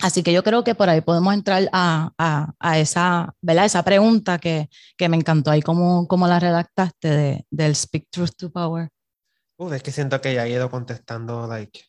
[0.00, 3.64] Así que yo creo que por ahí podemos entrar a, a, a esa, ¿verdad?
[3.64, 8.36] esa pregunta que, que, me encantó ahí, cómo, cómo la redactaste de, del Speak Truth
[8.36, 8.90] to Power.
[9.56, 11.80] Uf, es que siento que ya he ido contestando, like,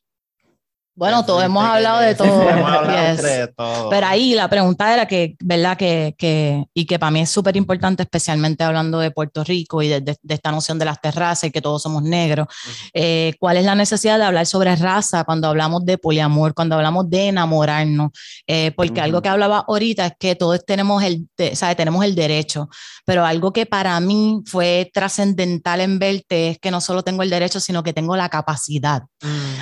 [0.97, 3.89] bueno, todos hemos hablado de todo.
[3.89, 5.77] Pero ahí la pregunta era que, ¿verdad?
[5.77, 9.89] Que, que y que para mí es súper importante, especialmente hablando de Puerto Rico y
[9.89, 12.47] de, de, esta noción de las terrazas y que todos somos negros.
[12.93, 17.07] Eh, ¿Cuál es la necesidad de hablar sobre raza cuando hablamos de poliamor, cuando hablamos
[17.09, 18.09] de enamorarnos?
[18.47, 21.75] Eh, porque algo que hablaba ahorita es que todos tenemos el, ¿sabe?
[21.75, 22.69] tenemos el derecho,
[23.05, 27.29] pero algo que para mí fue trascendental en verte es que no solo tengo el
[27.29, 29.03] derecho, sino que tengo la capacidad.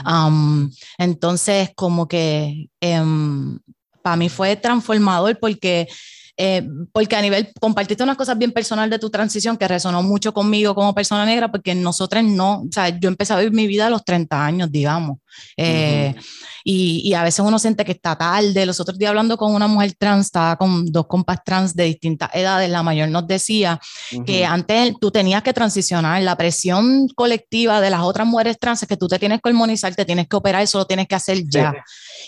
[0.05, 1.24] Um, entonces,
[1.75, 3.59] como que em,
[4.01, 5.87] para mí fue transformador porque
[6.37, 10.33] eh, porque a nivel, compartiste unas cosas bien personales de tu transición que resonó mucho
[10.33, 13.87] conmigo como persona negra, porque nosotros no, o sea, yo empecé a vivir mi vida
[13.87, 15.19] a los 30 años, digamos.
[15.55, 16.13] Eh,
[16.63, 18.65] y, a veces uno siente que está tarde.
[18.65, 22.29] Los otros días hablando con una mujer trans, estaba con dos compas trans de distintas
[22.33, 23.79] edades, la mayor nos decía
[24.25, 28.89] que antes tú tenías que transicionar, la presión colectiva de las otras mujeres trans es
[28.89, 31.43] que tú te tienes que hormonizar, te tienes que operar, eso lo tienes que hacer
[31.47, 31.73] ya.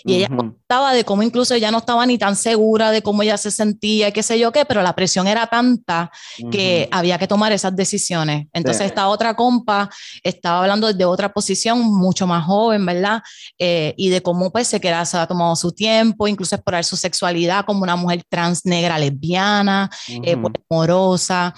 [0.04, 3.36] Y ella contaba de cómo incluso ella no estaba ni tan segura de cómo ella
[3.36, 6.10] se sentía, qué sé yo qué, pero la presión era tanta
[6.50, 8.46] que había que tomar esas decisiones.
[8.52, 9.90] Entonces esta otra compa
[10.22, 13.22] estaba hablando desde otra posición, mucho más joven, ¿verdad?
[13.58, 16.96] Eh, y de cómo pues se queda, se ha tomado su tiempo, incluso explorar su
[16.96, 19.90] sexualidad como una mujer trans negra lesbiana,
[20.22, 21.54] eh, pues, amorosa.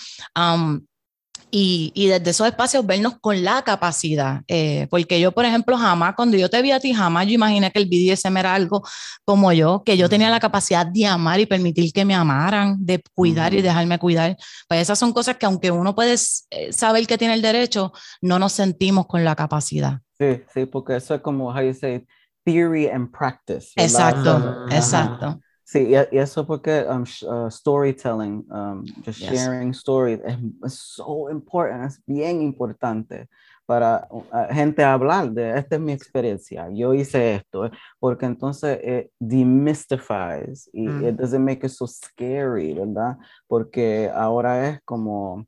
[1.50, 4.42] Y, y, desde esos espacios vernos con la capacidad.
[4.46, 7.70] Eh, porque yo, por ejemplo, jamás, cuando yo te vi a ti, jamás yo imaginé
[7.70, 8.82] que el BDSM era algo
[9.24, 13.02] como yo, que yo tenía la capacidad de amar y permitir que me amaran, de
[13.14, 14.36] cuidar y dejarme cuidar.
[14.68, 16.14] Pues esas son cosas que aunque uno puede
[16.50, 20.00] eh, saber que tiene el derecho, no nos sentimos con la capacidad.
[20.18, 22.06] Sí, sí, porque eso es como, how you say,
[22.44, 23.72] theory and practice.
[23.76, 25.40] Exacto, exacto.
[25.70, 30.18] Sí, y, eso porque um, uh, storytelling, um, just sharing stories,
[30.64, 33.28] es, so important, es bien importante
[33.66, 38.80] para uh, gente hablar de, esta es mi experiencia, yo hice esto, eh, porque entonces
[38.82, 41.06] it demystifies y mm.
[41.06, 43.16] it doesn't make it so scary, ¿verdad?
[43.46, 45.46] Porque ahora es como,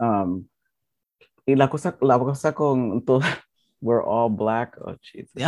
[0.00, 0.48] um,
[1.44, 3.20] y la cosa, la cosa con todo,
[3.82, 5.42] we're all black, oh Jesus.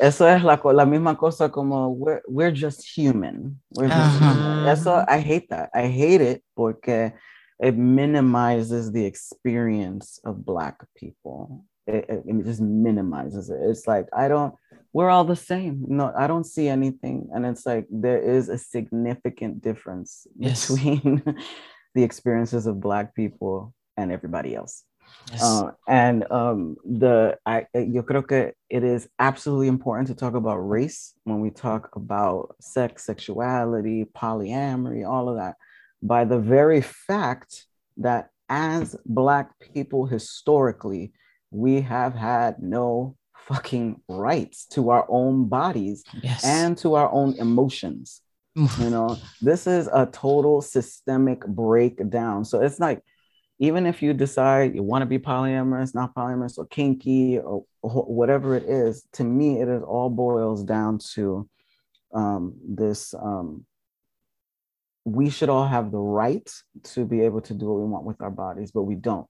[0.00, 3.60] Eso es la, la misma cosa como we're, we're just human.
[3.76, 4.66] We're just human.
[4.66, 5.70] Eso, I hate that.
[5.72, 7.12] I hate it porque
[7.60, 11.64] it minimizes the experience of Black people.
[11.86, 13.58] It, it, it, just minimizes it.
[13.62, 14.54] It's like, I don't,
[14.92, 15.84] we're all the same.
[15.86, 17.28] No, I don't see anything.
[17.32, 20.70] And it's like, there is a significant difference yes.
[20.70, 21.22] between
[21.94, 24.82] the experiences of Black people and everybody else.
[25.30, 25.42] Yes.
[25.42, 30.56] Uh, and um, the I yo creo que it is absolutely important to talk about
[30.58, 35.56] race when we talk about sex, sexuality, polyamory, all of that,
[36.02, 41.12] by the very fact that as Black people historically,
[41.50, 46.44] we have had no fucking rights to our own bodies yes.
[46.44, 48.20] and to our own emotions.
[48.54, 52.44] you know, this is a total systemic breakdown.
[52.44, 53.02] So it's like
[53.66, 58.04] even if you decide you want to be polyamorous, not polyamorous, or kinky, or, or
[58.04, 61.48] whatever it is, to me, it is all boils down to
[62.14, 63.14] um, this.
[63.14, 63.64] Um,
[65.04, 66.48] we should all have the right
[66.94, 69.26] to be able to do what we want with our bodies, but we don't.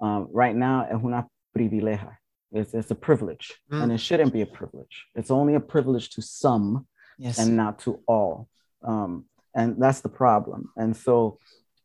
[0.00, 2.16] Um, right now, es una privilegia.
[2.52, 3.82] It's, it's a privilege, mm.
[3.82, 5.06] and it shouldn't be a privilege.
[5.14, 6.86] It's only a privilege to some
[7.18, 7.38] yes.
[7.38, 8.48] and not to all.
[8.82, 10.70] Um, and that's the problem.
[10.76, 11.38] And so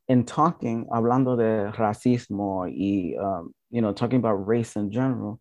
[0.10, 5.40] in talking, hablando de racismo y, um, you know, talking about race in general,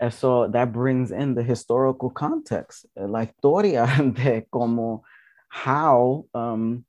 [0.00, 5.04] and so that brings in the historical context, la historia de como
[5.48, 6.84] how um,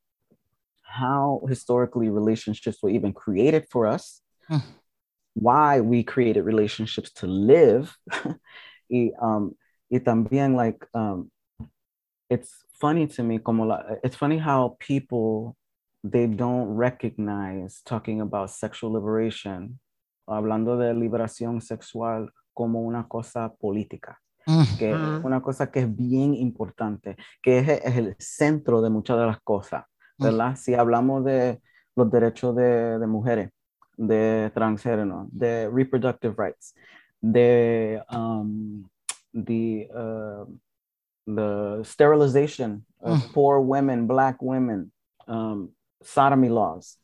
[0.81, 4.57] how historically relationships were even created for us, hmm.
[5.35, 7.95] why we created relationships to live,
[8.89, 9.55] y, um,
[9.91, 11.29] y también like um,
[12.31, 15.55] it's funny to me como la, it's funny how people
[16.03, 19.79] they don't recognize talking about sexual liberation,
[20.27, 24.19] hablando de liberación sexual como una cosa política,
[24.77, 29.17] que es una cosa que es bien importante, que es, es, el centro de muchas
[29.17, 29.85] de las cosas,
[30.17, 30.55] ¿verdad?
[30.57, 31.61] Si hablamos de
[31.95, 33.49] los derechos de, de mujeres,
[33.95, 36.75] de transgénero, de reproductive rights,
[37.21, 38.89] de um,
[39.33, 40.45] the, uh,
[41.25, 44.91] the sterilization of poor women, black women,
[45.27, 45.69] um,
[46.07, 46.97] sodomy laws.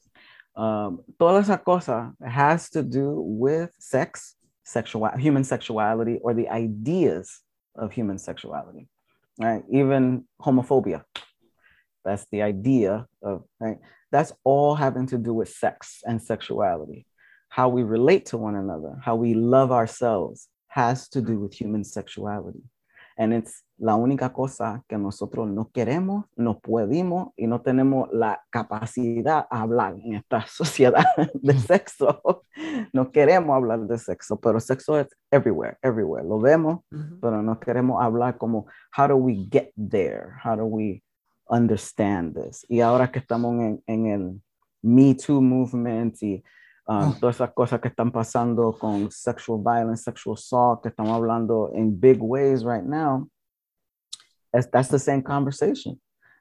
[0.55, 7.41] Um, toda esa cosa has to do with sex, sexual, human sexuality, or the ideas
[7.75, 8.87] of human sexuality,
[9.39, 9.63] right?
[9.71, 11.03] Even homophobia,
[12.03, 13.77] that's the idea of, right?
[14.11, 17.05] That's all having to do with sex and sexuality.
[17.49, 21.83] How we relate to one another, how we love ourselves has to do with human
[21.83, 22.63] sexuality.
[23.19, 28.41] And it's la única cosa que nosotros no queremos, no podemos y no tenemos la
[28.49, 31.03] capacidad a hablar en esta sociedad
[31.33, 32.43] de sexo.
[32.93, 36.25] No queremos hablar de sexo, pero sexo es everywhere, everywhere.
[36.25, 36.79] Lo vemos,
[37.21, 38.67] pero no queremos hablar como,
[38.97, 40.31] how do we get there?
[40.41, 41.03] How do we
[41.49, 42.65] understand this?
[42.69, 44.41] Y ahora que estamos en, en el
[44.81, 46.41] Me Too movement y
[46.89, 51.71] um, todas esas cosas que están pasando con sexual violence, sexual assault, que estamos hablando
[51.75, 53.29] in big ways right now,
[54.51, 55.99] that's, that's the same conversation.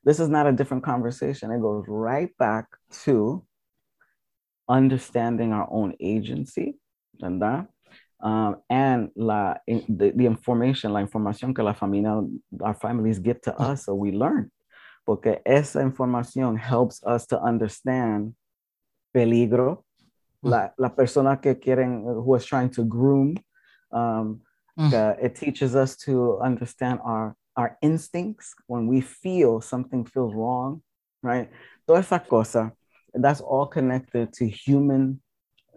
[0.09, 1.51] this is not a different conversation.
[1.51, 2.65] It goes right back
[3.05, 3.45] to
[4.69, 6.77] understanding our own agency,
[7.21, 7.69] ¿verdad?
[8.21, 12.23] Um, and la, the, the information, la información que la familia,
[12.61, 14.51] our families give to us, so we learn.
[15.07, 18.35] Porque esa información helps us to understand
[19.15, 19.85] peligro,
[20.43, 23.37] la, la persona que quieren, who is trying to groom.
[23.91, 24.41] Um,
[24.79, 25.17] mm.
[25.23, 30.83] it teaches us to understand our, our instincts when we feel something feels wrong,
[31.23, 31.51] right?
[31.87, 32.73] Toda esa cosa,
[33.15, 35.21] that's all connected to human,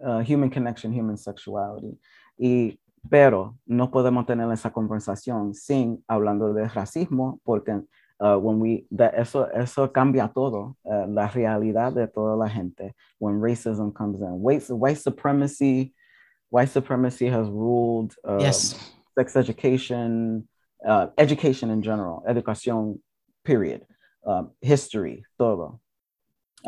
[0.04, 1.98] uh, human connection, human sexuality.
[2.38, 2.78] Y,
[3.10, 7.82] pero no podemos tener esa conversación sin hablando de racismo, porque
[8.22, 12.94] uh, when we, that eso, eso cambia todo, uh, la realidad de toda la gente
[13.18, 14.40] when racism comes in.
[14.40, 15.94] White, white supremacy,
[16.50, 18.92] white supremacy has ruled uh, yes.
[19.18, 20.48] sex education,
[20.88, 23.00] uh, education in general, educación,
[23.44, 23.86] period,
[24.26, 25.80] um, history, todo.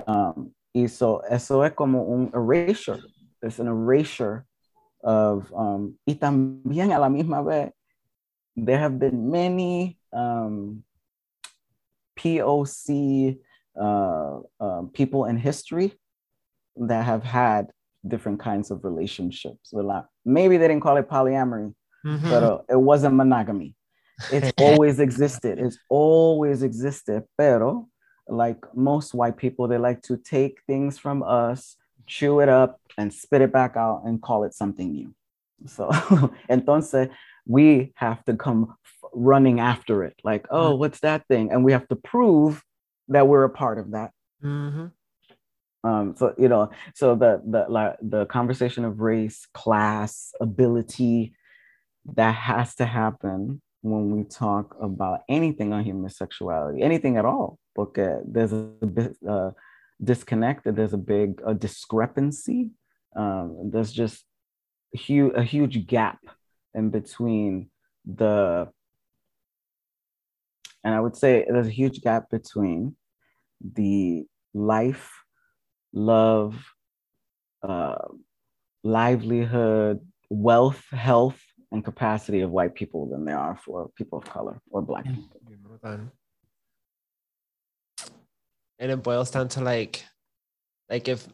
[0.08, 3.00] Um, y so, eso es como un erasure.
[3.44, 4.46] It's an erasure
[5.04, 7.72] of, um, y también a la misma vez,
[8.56, 10.84] there have been many um,
[12.24, 13.38] POC
[13.80, 15.94] uh, uh, people in history
[16.78, 17.72] that have had
[18.08, 19.74] different kinds of relationships.
[20.26, 21.74] Maybe they didn't call it polyamory,
[22.06, 22.30] mm-hmm.
[22.30, 23.76] but uh, it wasn't monogamy.
[24.32, 25.60] It's always existed.
[25.60, 27.24] It's always existed.
[27.38, 27.88] Pero,
[28.28, 33.14] like most white people, they like to take things from us, chew it up, and
[33.14, 35.14] spit it back out and call it something new.
[35.66, 35.90] So,
[36.50, 37.10] entonces,
[37.46, 38.76] we have to come
[39.14, 40.16] running after it.
[40.24, 40.80] Like oh mm-hmm.
[40.80, 41.52] what's that thing?
[41.52, 42.64] And we have to prove
[43.10, 44.12] that we're a part of that.
[44.44, 44.88] Mm-hmm.
[45.88, 51.34] um, so you know so the the like the conversation of race class ability
[52.16, 57.58] that has to happen when we talk about anything on human sexuality anything at all.
[57.76, 59.52] Because there's a bit uh,
[60.04, 62.72] disconnected there's a big a discrepancy.
[63.16, 64.26] Um, there's just
[64.92, 66.20] huge a huge gap
[66.74, 67.70] in between
[68.06, 68.70] the
[70.84, 72.96] and I would say there's a huge gap between
[73.62, 75.12] the life,
[75.94, 76.62] love,
[77.62, 78.08] uh,
[78.84, 81.40] livelihood, wealth, health,
[81.72, 85.42] and capacity of white people than there are for people of color or black people.
[88.80, 90.04] And it boils down to like,
[90.90, 91.26] like if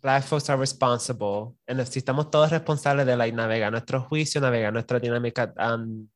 [0.00, 4.72] black folks are responsible, and if estamos todos responsables de like navegar nuestro juicio, navegar
[4.72, 6.08] nuestra dinámica um,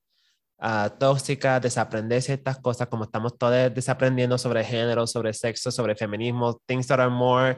[0.59, 6.61] uh, tóxica, desaprender ciertas cosas, como estamos todos desaprendiendo sobre género, sobre sexo, sobre feminismo,
[6.67, 7.57] things that are more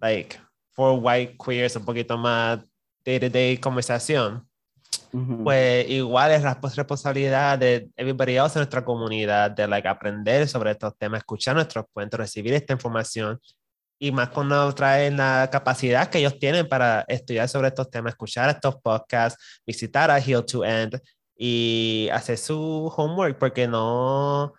[0.00, 0.38] like
[0.72, 2.60] for white queers, un poquito más
[3.04, 4.46] day-to-day conversación.
[5.44, 10.94] Pues igual es responsabilidad de everybody else en nuestra comunidad de like, aprender sobre estos
[10.98, 13.40] temas, escuchar nuestros cuentos, recibir esta información
[13.98, 18.50] y más cuando traen la capacidad que ellos tienen para estudiar sobre estos temas, escuchar
[18.50, 21.00] estos podcasts, visitar a Heal to End
[21.36, 24.54] y hacer su homework porque no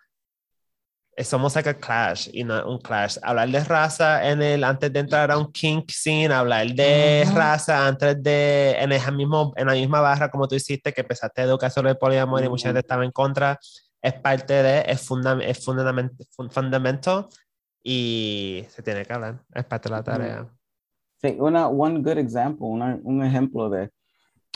[1.23, 4.99] somos like a clash y no un clash hablar de raza en el antes de
[4.99, 9.73] entrar a un kink scene hablar de raza antes de en esa mismo en la
[9.73, 12.81] misma barra como tú hiciste que empezaste a educar sobre el poliamor y mucha gente
[12.81, 13.59] estaba en contra
[13.99, 17.29] es parte de es, funda, es fundamento, fundamento
[17.83, 20.47] y se tiene que hablar es parte de la tarea.
[21.19, 23.89] Sí una one good example una, un ejemplo de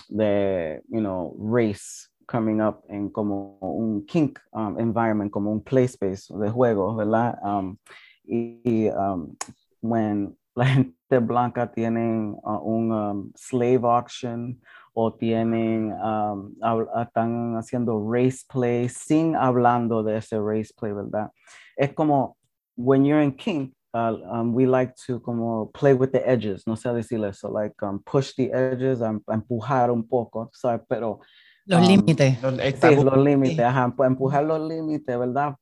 [0.09, 5.85] de you know race coming up en como un kink um, environment, como un play
[5.85, 7.37] space de juego, ¿verdad?
[7.43, 7.77] Um,
[8.25, 9.35] y um,
[9.81, 14.57] when la gente blanca tienen uh, un um, slave auction
[14.93, 16.53] o tienen, um,
[17.01, 21.31] están haciendo race play sin hablando de ese race play, ¿verdad?
[21.77, 22.37] Es como,
[22.75, 26.93] when you're in kink, uh, we like to como play with the edges, no sé
[26.93, 27.75] decirle eso, like
[28.05, 30.81] push the edges, um, empujar un poco, ¿sabes?
[30.89, 31.19] Pero
[31.65, 32.37] los um, límites.
[32.39, 35.55] Sí, los límites, ajá, pues empujar los límites, ¿verdad?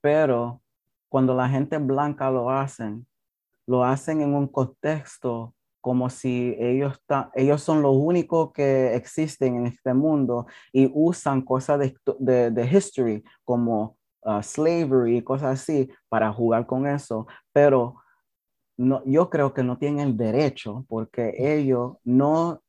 [0.00, 0.62] Pero
[1.08, 3.06] cuando la gente blanca lo hacen,
[3.66, 7.02] lo hacen en un contexto como si ellos,
[7.34, 13.24] ellos son los únicos que existen en este mundo y usan cosas de, de, history
[13.42, 17.96] como uh, slavery y cosas así para jugar con eso, pero
[18.76, 22.62] no, yo creo que no tienen el derecho porque ellos no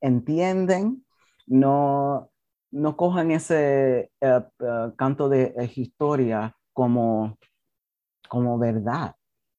[0.00, 1.04] entienden
[1.46, 2.30] no,
[2.70, 7.38] no cojan ese eh, eh, canto de eh, historia como,
[8.28, 9.14] como verdad.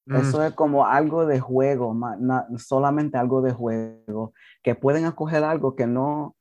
[0.05, 0.15] Mm.
[0.15, 1.95] Eso es como algo de juego,
[2.57, 4.33] solamente algo de juego,
[4.63, 6.35] que pueden acoger algo que no,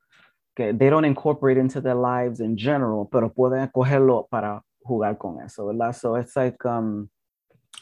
[0.54, 5.40] que they don't incorporate into their lives in general, pero pueden acogerlo para jugar con
[5.40, 5.92] eso, ¿verdad?
[5.92, 7.08] So it's like, um,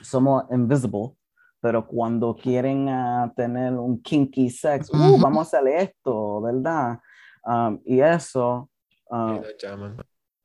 [0.02, 1.16] somos invisible,
[1.60, 6.98] pero cuando quieren uh, tener un kinky sex, uh, vamos a hacer esto, ¿verdad?
[7.46, 8.68] Um, y eso,
[9.10, 9.42] um,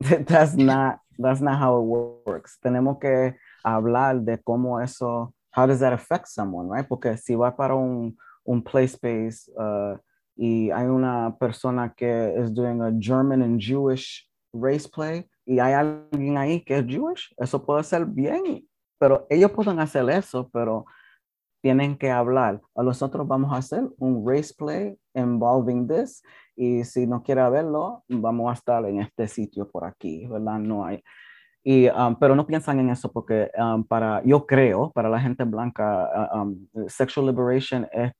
[0.00, 1.84] that's not, that's not how it
[2.26, 2.58] works.
[2.62, 3.34] Tenemos que
[3.64, 6.86] hablar de cómo eso, how does that affect someone, right?
[6.86, 9.96] Porque si va para un, un play space uh,
[10.36, 15.72] y hay una persona que es doing a German and Jewish race play y hay
[15.72, 18.66] alguien ahí que es Jewish, eso puede ser bien,
[18.98, 20.84] pero ellos pueden hacer eso, pero
[21.62, 22.60] tienen que hablar.
[22.74, 26.22] A nosotros vamos a hacer un race play involving this
[26.60, 30.58] y si no quiere verlo, vamos a estar en este sitio por aquí, ¿verdad?
[30.58, 31.02] No hay.
[31.64, 35.42] Y, um, pero no piensan en eso porque um, para, yo creo, para la gente
[35.44, 38.12] blanca, uh, um, sexual liberation es,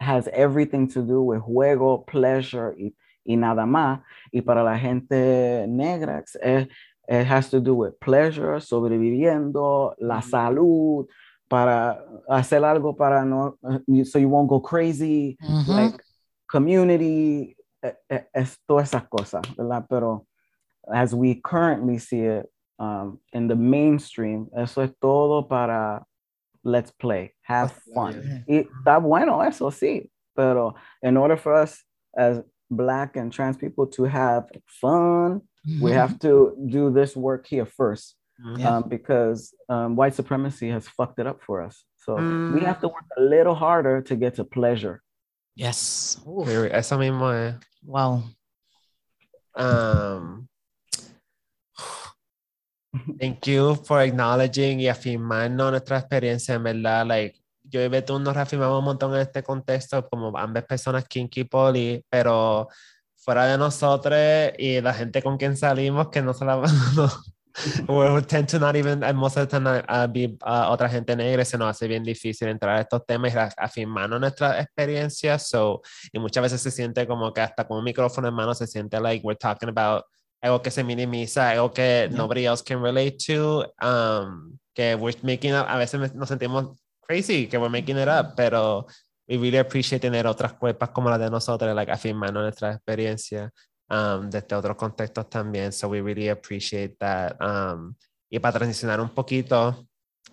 [0.00, 2.92] has everything to do with juego, pleasure y,
[3.24, 4.00] y nada más.
[4.32, 6.68] Y para la gente negra es,
[7.08, 11.06] it has to do with pleasure, sobreviviendo, la salud,
[11.48, 15.36] para hacer algo para no, uh, so you won't go crazy,
[15.68, 15.94] like
[16.50, 17.06] community,
[17.48, 19.86] e, e, es, todas esas cosas, ¿verdad?
[19.88, 20.26] Pero
[20.92, 22.46] as we currently see it
[22.78, 26.04] um, in the mainstream, eso es todo para
[26.64, 28.44] let's play, have fun.
[28.48, 31.82] Y está bueno eso, sí, pero in order for us
[32.16, 35.42] as black and trans people to have fun,
[35.80, 38.16] we have to do this work here first.
[38.56, 38.76] Yeah.
[38.76, 41.84] Um, because um, white supremacy has fucked it up for us.
[41.96, 42.54] So mm.
[42.54, 45.02] we have to work a little harder to get to pleasure.
[45.54, 46.18] Yes.
[46.24, 47.56] Eso mismo es.
[47.82, 48.22] Wow.
[49.54, 50.48] Um,
[53.18, 57.06] thank you for acknowledging y afirmando nuestra experiencia, en verdad.
[57.06, 61.44] Like, yo y Beto nos reafirmamos un montón en este contexto, como ambas personas kinky
[61.44, 62.68] poly, pero
[63.16, 64.18] fuera de nosotros
[64.58, 66.62] y la gente con quien salimos, que no se la
[67.88, 71.44] we tend to not even, most of the time, uh, be, uh, otra gente negra,
[71.44, 75.38] se nos hace bien difícil entrar a estos temas y afirmando nuestra experiencia.
[75.38, 75.82] So,
[76.12, 79.00] y muchas veces se siente como que hasta con un micrófono en mano se siente
[79.00, 80.04] like we're talking about
[80.42, 85.52] algo que se minimiza, algo que nobody else can relate to, um, que we're making
[85.52, 88.86] up, a veces nos sentimos crazy, que we're making it up, pero
[89.28, 93.52] we really appreciate tener otras cuerpas como las de nosotros, like afirmando nuestra experiencia
[93.90, 95.72] um, desde otros contextos también.
[95.72, 97.36] So we really appreciate that.
[97.40, 97.94] Um,
[98.30, 99.86] y para transicionar un poquito,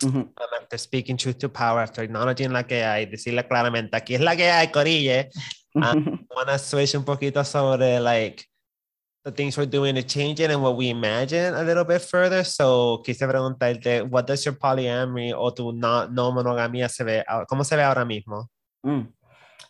[0.03, 0.21] uh -huh.
[0.21, 4.21] um, after speaking truth to power, after acknowledging la que hay, decirle claramente, aquí es
[4.21, 5.29] la que hay, Corille.
[5.75, 8.43] Um, wanna switch un poquito sobre, like,
[9.23, 12.43] the things we're doing to change it and what we imagine a little bit further.
[12.43, 17.63] So, quise preguntarte, what does your polyamory o tu no, no monogamia se ve, cómo
[17.63, 18.47] se ve ahora mismo?
[18.83, 19.13] Mm.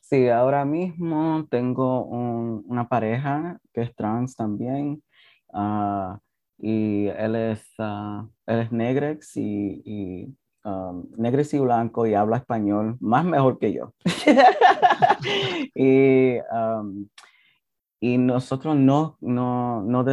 [0.10, 5.04] Sí, ahora mismo tengo una pareja que es trans también.
[5.50, 6.18] Uh,
[6.58, 12.96] y él es, uh, él es negrex y, y um, y blanco y habla español
[13.02, 13.94] más mejor que yo.
[15.76, 17.10] y, um,
[18.00, 20.06] y nosotros no, no, no,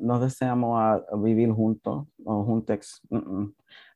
[0.00, 3.00] no deseamos vivir juntos o juntos.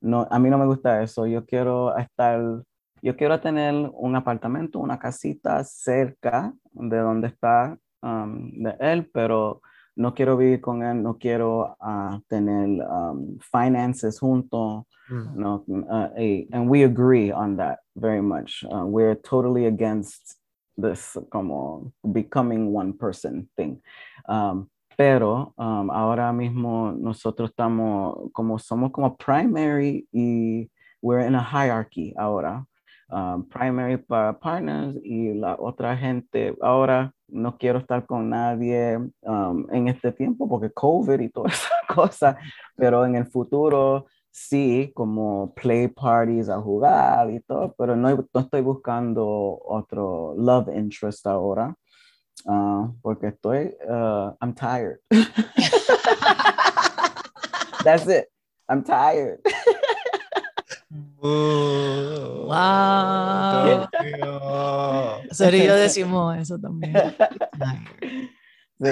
[0.01, 1.26] No, a mí no me gusta eso.
[1.26, 2.64] Yo quiero estar
[3.05, 9.61] yo quiero tener un apartamento, una casita cerca de donde está um, de él, pero
[9.94, 14.86] no quiero vivir con él, no quiero uh, tener um, finances juntos.
[15.11, 15.36] Mm.
[15.36, 16.09] No, uh,
[16.50, 18.64] and we agree on that very much.
[18.72, 20.38] Uh, we're totally against
[20.78, 23.82] this como becoming one person thing.
[24.26, 30.70] Um, pero um, ahora mismo nosotros estamos como somos como primary y
[31.02, 32.64] we're in a hierarchy ahora.
[33.10, 36.56] Um, primary partners y la otra gente.
[36.62, 41.94] Ahora no quiero estar con nadie um, en este tiempo porque COVID y todas esas
[41.94, 42.36] cosas,
[42.76, 48.40] pero en el futuro sí, como play parties a jugar y todo, pero no, no
[48.40, 49.26] estoy buscando
[49.64, 51.74] otro love interest ahora.
[52.47, 54.98] Uh, porque estoy, uh, I'm tired.
[57.85, 58.26] That's it.
[58.68, 59.40] I'm tired.
[61.24, 63.88] Uh, wow.
[65.30, 66.92] Serio decimos eso también.
[68.78, 68.90] Sí,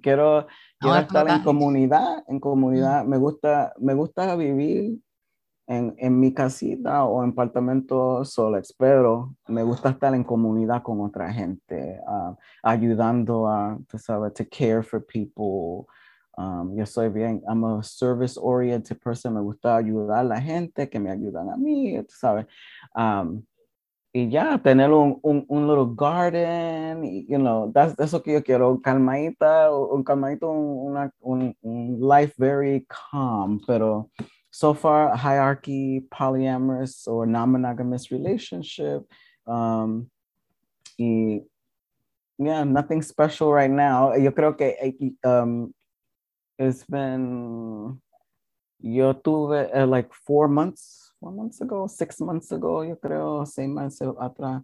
[0.00, 0.46] quiero,
[0.78, 3.04] quiero estar en comunidad, en comunidad.
[3.04, 5.00] Me gusta, me gusta vivir
[5.66, 11.00] en, en, mi casita o en apartamento solex, pero me gusta estar en comunidad con
[11.00, 15.86] otra gente, uh, ayudando a, tú sabes, to care for people,
[16.36, 20.88] Um, yo soy bien, I'm a service oriented person, me gusta ayudar a la gente
[20.90, 22.46] que me ayudan a mí, tú sabes.
[22.96, 23.44] Um,
[24.12, 28.42] y ya, tener un, un, un little garden, y, you know, that's, eso que yo
[28.42, 34.10] quiero, calmadita, un calmadito, un, un, un life very calm, pero
[34.50, 39.02] so far, hierarchy, polyamorous or non-monogamous relationship,
[39.46, 40.10] um,
[40.98, 41.40] y,
[42.38, 44.12] yeah, nothing special right now.
[44.14, 44.74] Yo creo que
[45.24, 45.72] um,
[46.58, 48.00] it's been,
[48.80, 53.68] yo tuve uh, like four months four months ago, six months ago, yo creo, seis
[53.68, 54.62] meses atrás,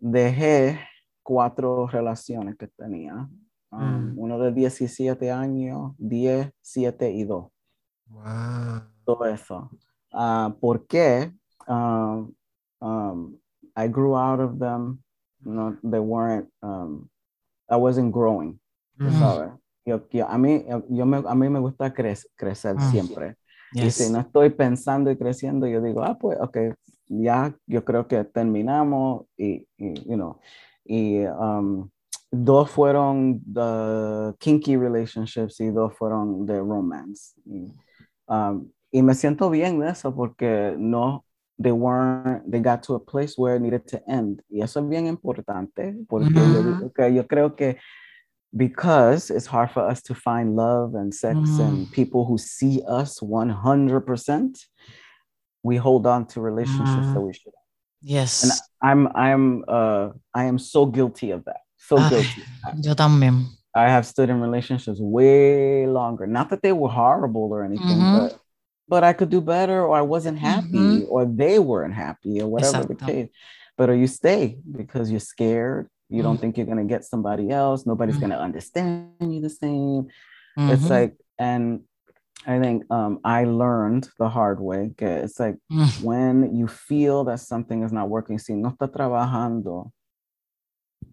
[0.00, 0.80] dejé
[1.22, 3.28] cuatro relaciones que tenía.
[3.70, 4.18] Um, mm.
[4.18, 7.46] Uno de 17 años, 10, 7 y 2.
[8.08, 8.82] Wow.
[9.04, 9.70] Todo eso.
[10.12, 11.32] Uh, ¿Por qué?
[11.68, 12.26] Uh,
[12.80, 13.38] um,
[13.76, 15.02] I grew out of them.
[15.44, 17.08] No, they weren't, um,
[17.68, 18.58] I wasn't growing.
[19.00, 19.58] Mm.
[19.84, 22.90] Yo, yo, a, mí, yo me, a mí me gusta cre crecer mm.
[22.90, 23.36] siempre.
[23.74, 26.58] Y si no estoy pensando y creciendo, yo digo, ah, pues, ok,
[27.08, 30.38] ya yo creo que terminamos y, y you know,
[30.84, 31.88] y um,
[32.30, 37.34] dos fueron the kinky relationships y dos fueron de romance.
[37.44, 37.72] Y,
[38.26, 41.24] um, y me siento bien de eso porque no,
[41.58, 44.42] they weren't, they got to a place where it needed to end.
[44.48, 47.78] Y eso es bien importante porque yo, yo creo que
[48.56, 51.60] because it's hard for us to find love and sex mm.
[51.60, 54.58] and people who see us 100%
[55.62, 57.14] we hold on to relationships mm.
[57.14, 57.52] that we should
[58.02, 58.52] yes and
[58.82, 62.42] i'm i'm uh i am so guilty of that so Ay, guilty
[62.82, 67.64] yo también i have stood in relationships way longer not that they were horrible or
[67.64, 68.26] anything mm-hmm.
[68.26, 68.38] but
[68.88, 71.04] but i could do better or i wasn't happy mm-hmm.
[71.08, 72.98] or they weren't happy or whatever Exacto.
[72.98, 73.28] the case
[73.78, 76.42] but you stay because you're scared you don't mm-hmm.
[76.42, 77.86] think you're going to get somebody else.
[77.86, 78.28] Nobody's mm-hmm.
[78.28, 80.08] going to understand you the same.
[80.58, 80.70] Mm-hmm.
[80.70, 81.80] It's like, and
[82.46, 84.90] I think um, I learned the hard way.
[84.98, 86.02] It's like mm.
[86.02, 89.92] when you feel that something is not working, si no está trabajando,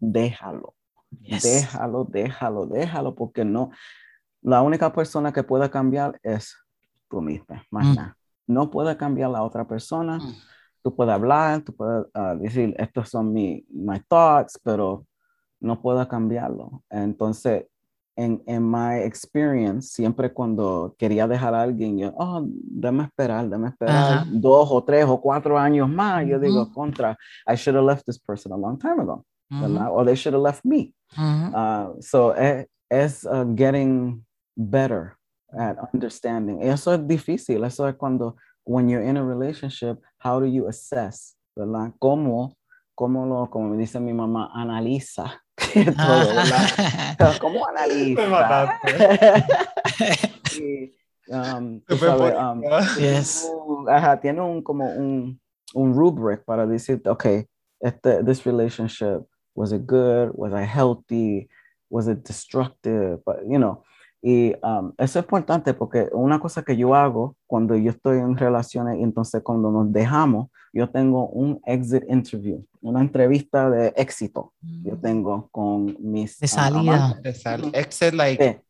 [0.02, 0.74] déjalo.
[1.22, 1.44] Yes.
[1.44, 3.72] Déjalo, déjalo, déjalo, porque no.
[4.42, 6.56] La única persona que pueda cambiar es
[7.10, 7.96] tú misma, más mm.
[7.96, 8.18] nada.
[8.48, 10.18] No puede cambiar la otra persona.
[10.18, 10.36] Mm
[10.84, 15.06] tú puedes hablar, tú puedes uh, decir, estos son mis my thoughts, pero
[15.62, 16.84] no puedo cambiarlo.
[16.90, 17.66] Entonces,
[18.16, 23.70] en, en my experience, siempre cuando quería dejar a alguien, yo, oh, déme esperar, déme
[23.70, 24.42] esperar uh -huh.
[24.42, 26.26] dos o tres o cuatro años más.
[26.28, 29.92] Yo digo, contra, I should have left this person a long time ago, uh -huh.
[29.92, 30.94] or they should have left me.
[31.18, 34.26] Uh, so, es, es uh, getting
[34.56, 35.16] better
[35.58, 36.62] at understanding.
[36.62, 38.36] Eso es difícil, eso es cuando
[38.70, 41.92] when you're in a relationship, how do you assess, ¿verdad?
[42.00, 42.54] ¿Cómo,
[42.94, 47.40] cómo lo, como me dice mi mamá, analiza todo, ¿verdad?
[47.42, 48.80] ¿Cómo analiza?
[50.54, 50.94] y,
[51.34, 52.62] um, sabe, um,
[53.00, 53.50] yes.
[53.88, 55.42] ajá, tiene un, como un,
[55.74, 57.48] un rubric para decir, okay,
[57.82, 59.26] este, this relationship,
[59.56, 60.30] was it good?
[60.36, 61.50] Was I healthy?
[61.90, 63.18] Was it destructive?
[63.26, 63.84] But, you know,
[64.22, 68.36] y um, eso es importante porque una cosa que yo hago cuando yo estoy en
[68.36, 74.54] relaciones y entonces cuando nos dejamos, yo tengo un exit interview, una entrevista de éxito.
[74.62, 75.02] Yo mm.
[75.02, 76.38] tengo con mis...
[76.40, 77.18] De salida.
[77.22, 78.62] de sal exit, like...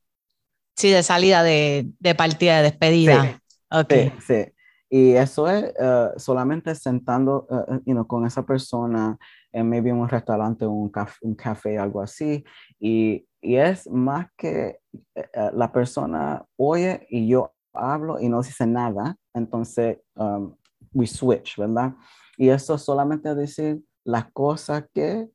[0.75, 0.91] Sí.
[0.91, 3.23] de salida, de, de partida, de despedida.
[3.23, 3.39] Sí,
[3.71, 4.13] okay.
[4.25, 4.45] sí,
[4.89, 9.17] Y eso es uh, solamente sentando uh, you know, con esa persona
[9.51, 12.43] en maybe un restaurante, un un café, algo así.
[12.79, 14.79] Y y es más que
[15.15, 20.55] eh, eh, la persona oye y yo hablo y no dice nada, entonces um,
[20.93, 21.93] we switch, ¿verdad?
[22.37, 25.29] Y eso solamente decir las cosas que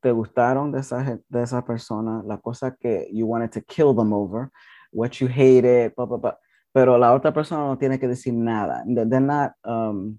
[0.00, 4.12] te gustaron de esa, de esa persona, las cosas que you wanted to kill them
[4.12, 4.50] over,
[4.92, 6.38] what you hated, blah, blah, blah.
[6.72, 8.82] pero la otra persona no tiene que decir nada.
[8.86, 10.18] They're not um,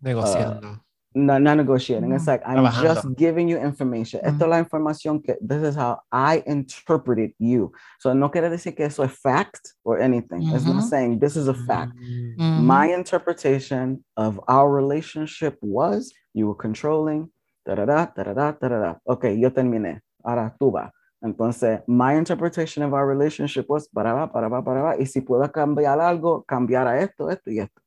[0.00, 0.82] negociando.
[1.14, 2.12] No, not negotiating.
[2.12, 2.82] It's like I'm Trabajando.
[2.82, 4.20] just giving you information.
[4.20, 4.32] Mm -hmm.
[4.32, 7.72] Esta es la información que this is how I interpreted you.
[7.98, 10.40] So no quiere decir que eso es fact or anything.
[10.40, 10.56] Mm -hmm.
[10.56, 11.92] It's not saying this is a fact.
[11.94, 12.60] Mm -hmm.
[12.64, 17.30] My interpretation of our relationship was you were controlling.
[17.66, 19.00] Da da da da da da da da.
[19.04, 20.00] Okay, yo terminé.
[20.24, 20.90] Ahora tú va.
[21.20, 24.96] Entonces, my interpretation of our relationship was para va, para va, para va.
[24.98, 27.80] Y si puedo cambiar algo, cambiar a esto, esto y esto.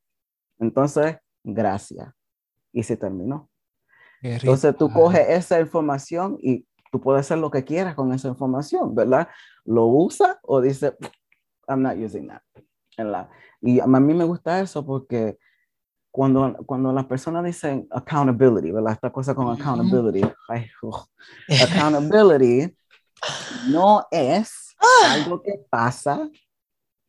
[0.58, 2.16] Entonces, gracias
[2.76, 3.48] y se terminó.
[4.20, 8.94] Entonces tú coges esa información y tú puedes hacer lo que quieras con esa información,
[8.94, 9.28] ¿verdad?
[9.64, 10.94] Lo usa o dice,
[11.66, 12.42] I'm not using that.
[13.62, 15.38] Y a mí me gusta eso porque
[16.10, 18.92] cuando, cuando las personas dicen accountability, ¿verdad?
[18.92, 20.22] Esta cosa con accountability,
[21.62, 22.76] accountability
[23.70, 25.14] no es ah.
[25.14, 26.28] algo que pasa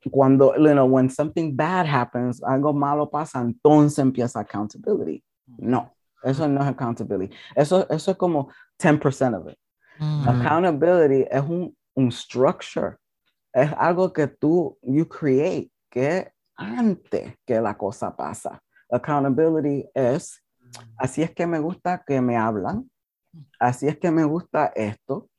[0.09, 5.21] cuando, you know, when something bad happens, algo malo pasa, entonces empieza accountability.
[5.47, 5.93] No,
[6.23, 7.35] Eso no es accountability.
[7.55, 9.57] Eso, eso es como 10% of it.
[9.99, 10.27] Mm.
[10.27, 12.97] Accountability es un, un structure.
[13.53, 18.61] Es algo que tú, you create, que antes que la cosa pasa.
[18.91, 20.43] Accountability es,
[20.97, 22.89] así es que me gusta que me hablan,
[23.59, 25.29] así es que me gusta esto,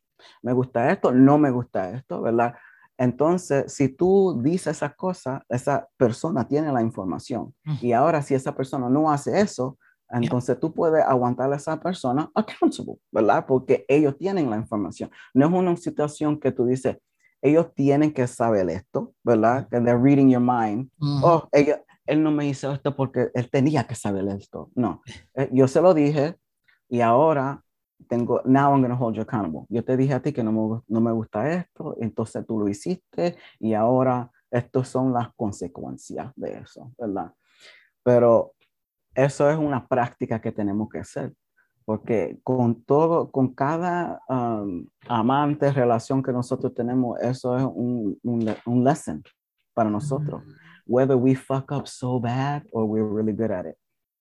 [0.43, 2.55] me gusta esto, no me gusta esto, ¿verdad?
[2.98, 7.55] Entonces, si tú dices esas cosas, esa persona tiene la información.
[7.80, 9.78] Y ahora, si esa persona no hace eso,
[10.10, 13.44] entonces tú puedes aguantar a esa persona accountable, ¿verdad?
[13.47, 15.10] Porque ellos tienen la información.
[15.35, 16.97] No es una situación que tú dices,
[17.43, 19.68] ellos tienen que saber esto, ¿verdad?
[19.68, 20.90] Que they're reading your mind.
[21.22, 24.70] Oh, él no me hizo esto porque él tenía que saber esto.
[24.74, 25.02] No,
[25.35, 26.36] eh, yo se lo dije
[26.89, 27.62] y ahora
[28.09, 29.66] tengo, now I'm going to hold you accountable.
[29.68, 32.68] Yo te dije a ti que no me, no me gusta esto, entonces tú lo
[32.68, 37.32] hiciste y ahora estas son las consecuencias de eso, ¿verdad?
[38.02, 38.55] Pero
[39.19, 41.35] eso es una práctica que tenemos que hacer,
[41.85, 48.55] porque con todo, con cada um, amante, relación que nosotros tenemos, eso es un, un,
[48.65, 49.23] un lesson
[49.74, 50.43] para nosotros.
[50.86, 53.77] Whether we fuck up so bad or we're really good at it.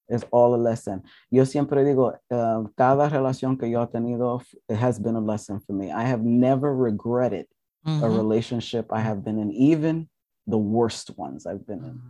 [0.09, 1.03] It's all a lesson.
[1.29, 5.59] Yo siempre digo, uh, cada relación que yo he tenido, it has been a lesson
[5.59, 5.91] for me.
[5.91, 7.45] I have never regretted
[7.85, 10.09] a relationship I have been in, even
[10.47, 12.01] the worst ones I've been in,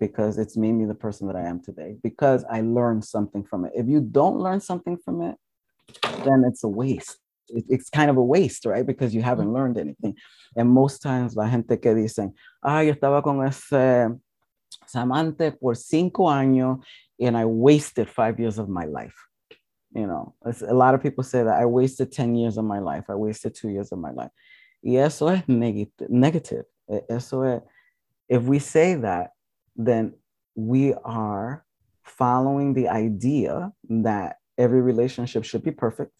[0.00, 3.64] because it's made me the person that I am today, because I learned something from
[3.64, 3.72] it.
[3.74, 5.36] If you don't learn something from it,
[6.24, 7.18] then it's a waste.
[7.48, 8.86] It, it's kind of a waste, right?
[8.86, 10.16] Because you haven't learned anything.
[10.56, 14.10] And most times la gente que dicen, ah, yo estaba con ese
[14.94, 16.82] amante por cinco años
[17.20, 19.14] and I wasted five years of my life.
[19.94, 23.04] You know, a lot of people say that I wasted 10 years of my life.
[23.10, 24.30] I wasted two years of my life.
[24.82, 26.08] Y eso es negative.
[26.08, 26.64] negative.
[27.08, 27.62] Eso es,
[28.32, 29.30] if we say that,
[29.76, 30.14] then
[30.54, 31.64] we are
[32.02, 36.12] following the idea that every relationship should be perfect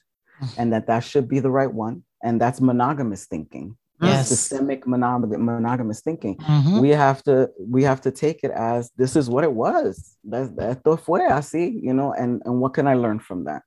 [0.58, 2.02] and that that should be the right one.
[2.22, 4.28] And that's monogamous thinking yes.
[4.28, 6.36] systemic monog- monogamous thinking.
[6.36, 6.80] Mm-hmm.
[6.80, 10.16] We have to we have to take it as this is what it was.
[10.24, 13.62] That's esto fue así, you know, and and what can I learn from that?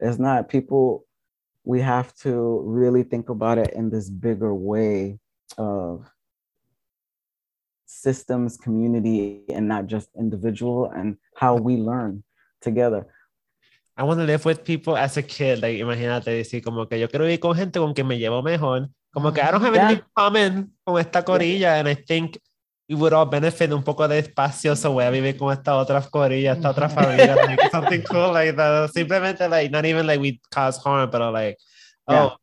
[0.00, 1.04] It's not people.
[1.64, 5.18] We have to really think about it in this bigger way
[5.58, 6.06] of
[7.86, 12.22] systems, community, and not just individual, and how we learn
[12.60, 13.06] together.
[13.96, 15.62] I want to live with people as a kid.
[15.62, 18.90] Like, imagínate decir como que yo quiero vivir con gente con quien me llevo mejor,
[19.16, 19.86] Como que I don't have yeah.
[19.86, 22.38] anything common con esta corilla, and I think
[22.86, 26.02] we would all benefit un poco de espacio, so voy a vivir con esta otra
[26.02, 26.94] corilla, esta otra mm-hmm.
[26.94, 28.90] familia, like something cool like that.
[28.92, 31.56] Simplemente, like, not even like we cause harm, but like,
[32.08, 32.36] oh,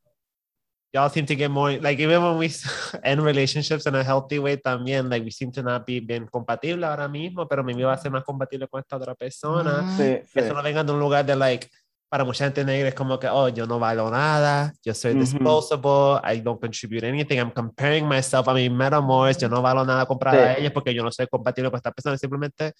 [0.93, 2.49] y'all seem to get more, like, even when we
[3.03, 6.87] end relationships in a healthy way también, like, we seem to not be bien compatibles
[6.87, 9.81] ahora mismo, pero mi vida va a ser más compatible con esta otra persona.
[9.81, 9.97] Mm.
[9.97, 11.67] Sí, que eso no venga de un lugar de, like,
[12.13, 16.21] para mucha gente negra es como que, oh, yo no valgo nada, yo soy disposable,
[16.23, 20.37] I don't contribute anything, I'm comparing myself a mis metamors, yo no valgo nada comparado
[20.37, 20.43] sí.
[20.43, 22.73] a ellos porque yo no soy compatible con esta persona, simplemente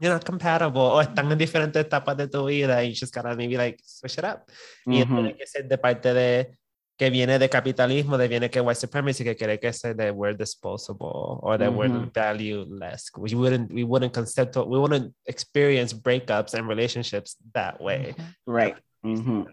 [0.00, 3.36] you're not compatible, o están en diferentes etapas de tu vida y you just gotta
[3.36, 4.40] maybe like switch it up.
[4.84, 6.58] Y eso tiene que ser de parte de
[7.00, 10.36] que viene de capitalismo, de viene que white supremacy, que quiere que sea de we're
[10.36, 11.78] disposable or that mm -hmm.
[11.78, 13.10] we're valueless.
[13.16, 18.14] We wouldn't, we wouldn't concept, we wouldn't experience breakups and relationships that way.
[18.44, 18.76] Right.
[19.02, 19.46] Mm -hmm.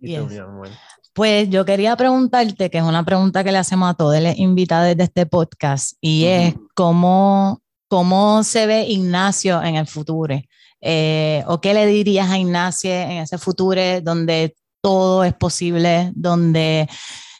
[0.00, 0.26] yeah.
[0.28, 0.72] yes.
[1.12, 4.96] Pues yo quería preguntarte, que es una pregunta que le hacemos a todos los invitados
[4.96, 6.48] de este podcast, y mm -hmm.
[6.48, 10.34] es cómo, cómo se ve Ignacio en el futuro.
[10.80, 16.86] Eh, ¿O qué le dirías a Ignacio en ese futuro donde todo es posible, donde,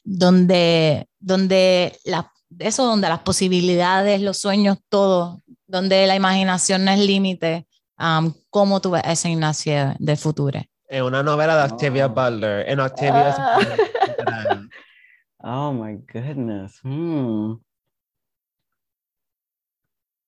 [0.02, 7.00] donde, donde la, eso, donde las posibilidades, los sueños, todo, donde la imaginación no es
[7.00, 7.66] límite.
[7.98, 10.58] Um, ¿Cómo tú ves ese Ignacio de futuro?
[10.88, 12.14] Es una novela de Octavia oh.
[12.14, 12.66] Butler.
[12.66, 13.34] En Octavia.
[13.36, 14.62] Ah.
[15.40, 16.80] oh my goodness.
[16.82, 17.56] Hmm.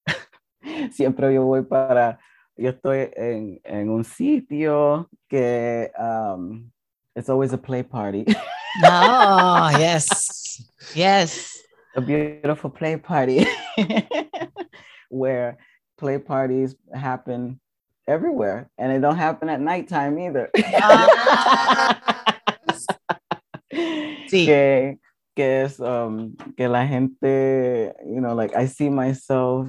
[0.92, 2.20] Siempre yo voy para.
[2.58, 6.70] Yo estoy en, en un sitio que um,
[7.16, 8.26] It's always a play party.
[8.84, 10.62] oh, yes.
[10.94, 11.58] Yes.
[11.96, 13.46] A beautiful play party
[15.08, 15.56] where
[15.96, 17.58] play parties happen
[18.06, 20.50] everywhere and they don't happen at nighttime either.
[24.28, 24.44] sí.
[24.44, 24.98] Que,
[25.34, 29.68] que es um, que la gente, you know, like I see myself,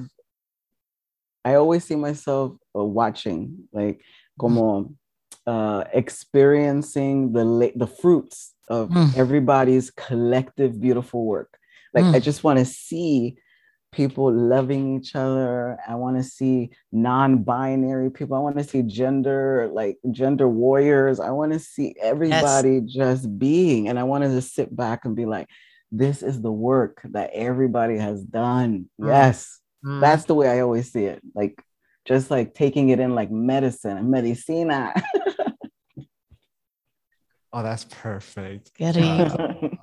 [1.46, 4.02] I always see myself uh, watching, like
[4.38, 4.92] como
[5.48, 9.16] uh, experiencing the the fruits of mm.
[9.16, 11.58] everybody's collective beautiful work.
[11.94, 12.14] Like mm.
[12.14, 13.38] I just want to see
[13.90, 15.78] people loving each other.
[15.88, 18.36] I want to see non-binary people.
[18.36, 21.18] I want to see gender like gender warriors.
[21.18, 22.92] I want to see everybody yes.
[22.92, 25.48] just being and I want to just sit back and be like
[25.90, 28.90] this is the work that everybody has done.
[29.00, 29.08] Mm.
[29.08, 29.60] Yes.
[29.82, 30.02] Mm.
[30.02, 31.22] That's the way I always see it.
[31.34, 31.64] Like
[32.08, 34.92] just like taking it in like medicine, medicina.
[37.52, 38.72] oh, that's perfect.
[38.74, 39.78] Qué rico.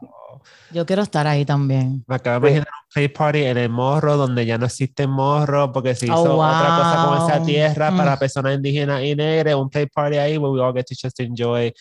[0.72, 2.04] Yo quiero estar ahí también.
[2.08, 5.72] Me acabo de imaginar un play party en el morro donde ya no existe morro
[5.72, 6.42] porque se hizo oh, wow.
[6.42, 7.98] otra cosa con esa tierra mm.
[7.98, 9.56] para personas indígenas y negras.
[9.56, 11.72] Un play party ahí where we all get to just enjoy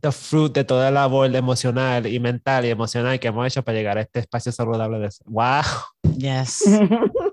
[0.00, 3.76] the fruit de toda la labor emocional y mental y emocional que hemos hecho para
[3.76, 5.62] llegar a este espacio saludable de ¡Wow!
[6.16, 6.64] Yes.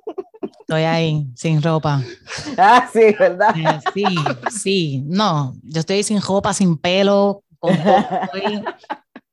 [0.68, 2.04] Estoy ahí, sin ropa.
[2.58, 3.56] Ah, sí, ¿verdad?
[3.56, 4.04] Eh, sí,
[4.52, 5.04] sí.
[5.06, 8.66] No, yo estoy sin ropa, sin pelo, con estoy...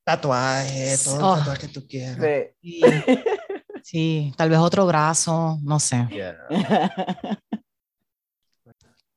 [0.04, 1.36] Tatuaje, todo oh.
[1.38, 2.18] tatuaje que tú quieras.
[2.62, 2.80] Sí.
[3.82, 4.32] sí.
[4.36, 6.06] tal vez otro brazo, no sé.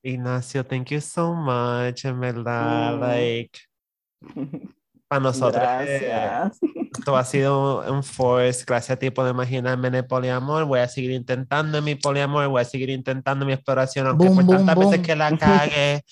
[0.02, 3.00] Ignacio, thank you so much, en verdad, mm.
[3.00, 3.60] like
[5.06, 5.62] para nosotros.
[5.62, 6.58] Gracias.
[6.96, 8.64] Esto ha sido un force.
[8.66, 10.64] Gracias a ti por imaginarme en el poliamor.
[10.64, 12.48] Voy a seguir intentando en mi poliamor.
[12.48, 16.04] Voy a seguir intentando mi exploración, aunque por tantas veces que la cague.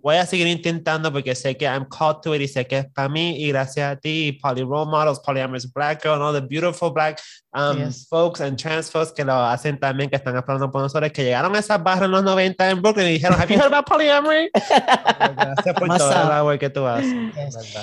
[0.00, 2.86] Voy a seguir intentando porque sé que I'm called to it y sé que es
[2.92, 6.90] para mí y gracias a ti, Poly Role Models, Polyamorous Black Girl, all the beautiful
[6.90, 7.20] black
[7.52, 11.24] um, folks and trans folks que lo hacen también, que están hablando por nosotros, que
[11.24, 13.86] llegaron a esas barras en los 90 en Brooklyn y dijeron, have you heard about
[13.86, 14.50] polyamory?
[14.54, 17.14] gracias por todo el labor que tú haces.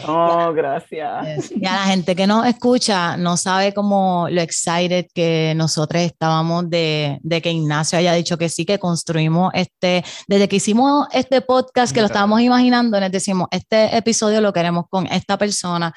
[0.08, 1.52] Oh, gracias.
[1.52, 6.70] Y a la gente que nos escucha no sabe cómo lo excited que nosotros estábamos
[6.70, 11.42] de, de que Ignacio haya dicho que sí, que construimos este, desde que hicimos este
[11.42, 15.94] podcast, que lo estábamos imaginando, les decimos, este episodio lo queremos con esta persona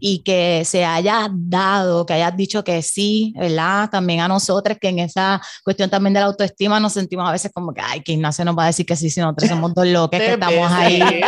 [0.00, 3.88] y que se haya dado, que hayas dicho que sí, ¿verdad?
[3.90, 7.52] También a nosotros, que en esa cuestión también de la autoestima nos sentimos a veces
[7.54, 9.86] como que, ay, que Ignacio nos va a decir que sí, si nosotros somos dos
[9.86, 11.00] locos, que estamos ahí.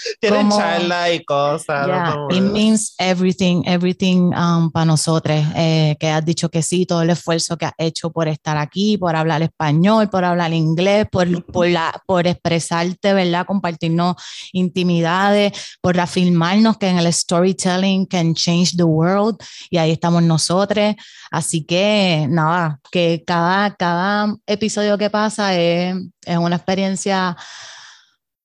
[0.20, 1.88] Tienen charla y cosas.
[2.30, 7.10] It means everything, everything um, para nosotros, eh, que has dicho que sí, todo el
[7.10, 11.68] esfuerzo que has hecho por estar aquí, por hablar español, por hablar inglés, por, por,
[11.68, 13.29] la, por expresarte, ¿verdad?
[13.46, 14.16] Compartirnos
[14.52, 19.36] intimidades, por afirmarnos que en el storytelling can change the world
[19.70, 20.94] y ahí estamos nosotros.
[21.30, 27.36] Así que nada, que cada, cada episodio que pasa es, es una experiencia,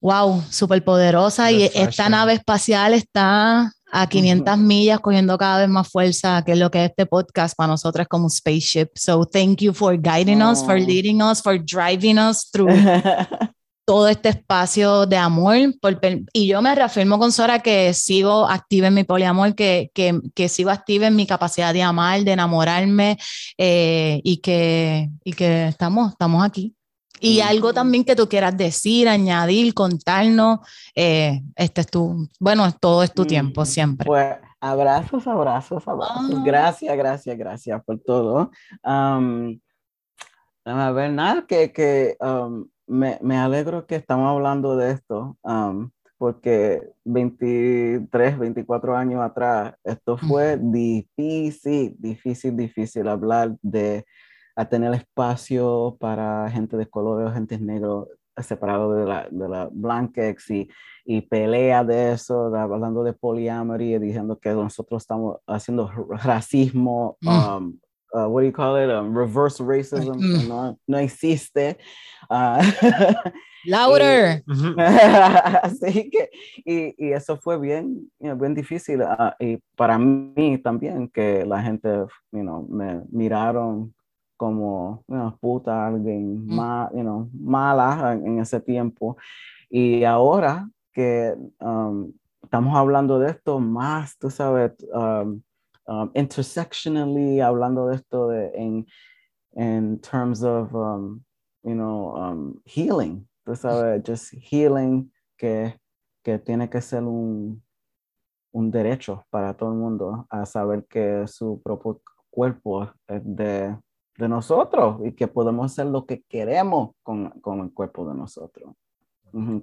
[0.01, 5.87] wow, súper poderosa y esta nave espacial está a 500 millas cogiendo cada vez más
[5.87, 7.55] fuerza, que es lo que es este podcast.
[7.55, 8.89] Para nosotros como un spaceship.
[8.95, 12.69] So thank you for guiding us, for leading us, for driving us through
[13.85, 15.55] todo este espacio de amor.
[16.33, 20.49] y yo me reafirmo con Sora que sigo activa en mi poliamor, que, que, que
[20.49, 23.17] sigo activa en mi capacidad de amar, de enamorarme
[23.57, 26.75] eh, y, que, y que estamos, estamos aquí.
[27.21, 30.59] Y algo también que tú quieras decir, añadir, contarnos,
[30.93, 34.05] eh, este es tu, bueno, todo es tu mm, tiempo siempre.
[34.05, 36.31] Pues abrazos, abrazos, abrazos.
[36.35, 36.41] Ah.
[36.43, 38.51] Gracias, gracias, gracias por todo.
[38.83, 39.57] Um,
[40.65, 45.89] a ver, nada, que, que um, me, me, alegro que estamos hablando de esto, um,
[46.17, 54.05] porque 23, 24 años atrás, esto fue difícil, difícil, difícil hablar de
[54.55, 58.07] a tener espacio para gente de color o gente negro
[58.41, 60.69] separado de la, de la blanquex y,
[61.05, 67.29] y pelea de eso, hablando de poliamory, diciendo que nosotros estamos haciendo racismo, mm.
[67.29, 67.79] um,
[68.15, 68.89] uh, what do you call it?
[68.89, 70.47] Um, reverse racism, mm.
[70.47, 71.75] no, no, existe.
[72.29, 72.63] Uh,
[73.67, 74.43] Louder.
[74.77, 76.29] así que,
[76.65, 79.01] y, y, eso fue bien, bien difícil.
[79.01, 81.89] Uh, y para mí también, que la gente,
[82.31, 83.93] you know, me miraron
[84.37, 86.89] como una puta, alguien mm.
[86.93, 89.17] you know, mala en, ese tiempo.
[89.69, 92.11] Y ahora que um,
[92.43, 95.41] estamos hablando de esto más, tú sabes, um,
[95.87, 98.85] um, intersectionally, hablando de esto de, en,
[99.55, 101.23] en terms of, um,
[101.63, 105.75] you know, um, healing, tú sabes, just healing que,
[106.23, 107.61] que tiene que ser un,
[108.51, 113.77] un derecho para todo el mundo a saber que su propio cuerpo es de,
[114.17, 118.73] de nosotros y que podemos hacer lo que queremos con, con el cuerpo de nosotros,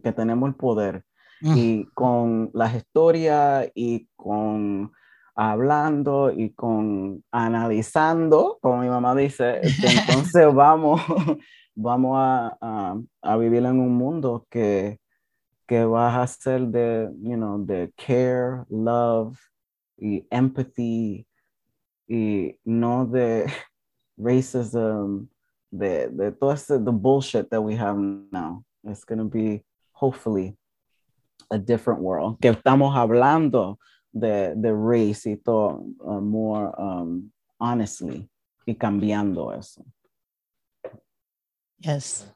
[0.03, 1.05] que tenemos el poder.
[1.41, 1.55] Mm.
[1.57, 4.93] Y con las historias y con
[5.35, 11.01] hablando y con analizando, como mi mamá dice, entonces vamos,
[11.75, 14.99] vamos a, a, vivir en un mundo que,
[15.67, 19.39] que va a ser de, you know, de care, love
[19.99, 21.27] y empathy
[22.09, 23.47] y no de,
[24.19, 25.29] racism,
[25.73, 28.65] the the the bullshit that we have now.
[28.85, 30.57] It's gonna be hopefully
[31.51, 32.39] a different world.
[32.41, 33.79] Que estamos hablando
[34.13, 38.29] de, de race y todo uh, more um, honestly
[38.67, 39.85] y cambiando eso.
[41.79, 42.27] Yes.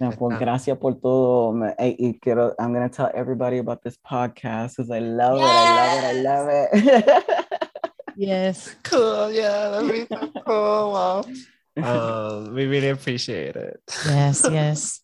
[0.00, 1.54] No, pues gracias por todo.
[1.78, 6.04] Y quiero, I'm going to tell everybody about this podcast because I love yes.
[6.04, 6.06] it.
[6.06, 6.68] I love it.
[6.72, 7.56] I love it.
[8.16, 8.74] yes.
[8.82, 9.30] Cool.
[9.30, 10.92] Yeah, that'd be so cool.
[10.92, 11.24] Wow.
[11.76, 13.80] Um, we really appreciate it.
[14.06, 15.00] Yes, yes.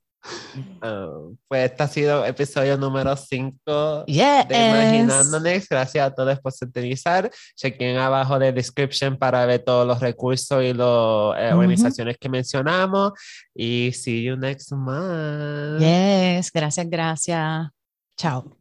[0.82, 4.48] Uh, pues este ha sido episodio número 5 yes.
[4.48, 5.68] de Imaginándonos.
[5.68, 7.30] Gracias a todos por sintonizar.
[7.56, 13.12] Chequen abajo de description para ver todos los recursos y las eh, organizaciones que mencionamos.
[13.54, 15.80] Y see you next month.
[15.80, 17.68] Yes, gracias, gracias.
[18.16, 18.56] Chao.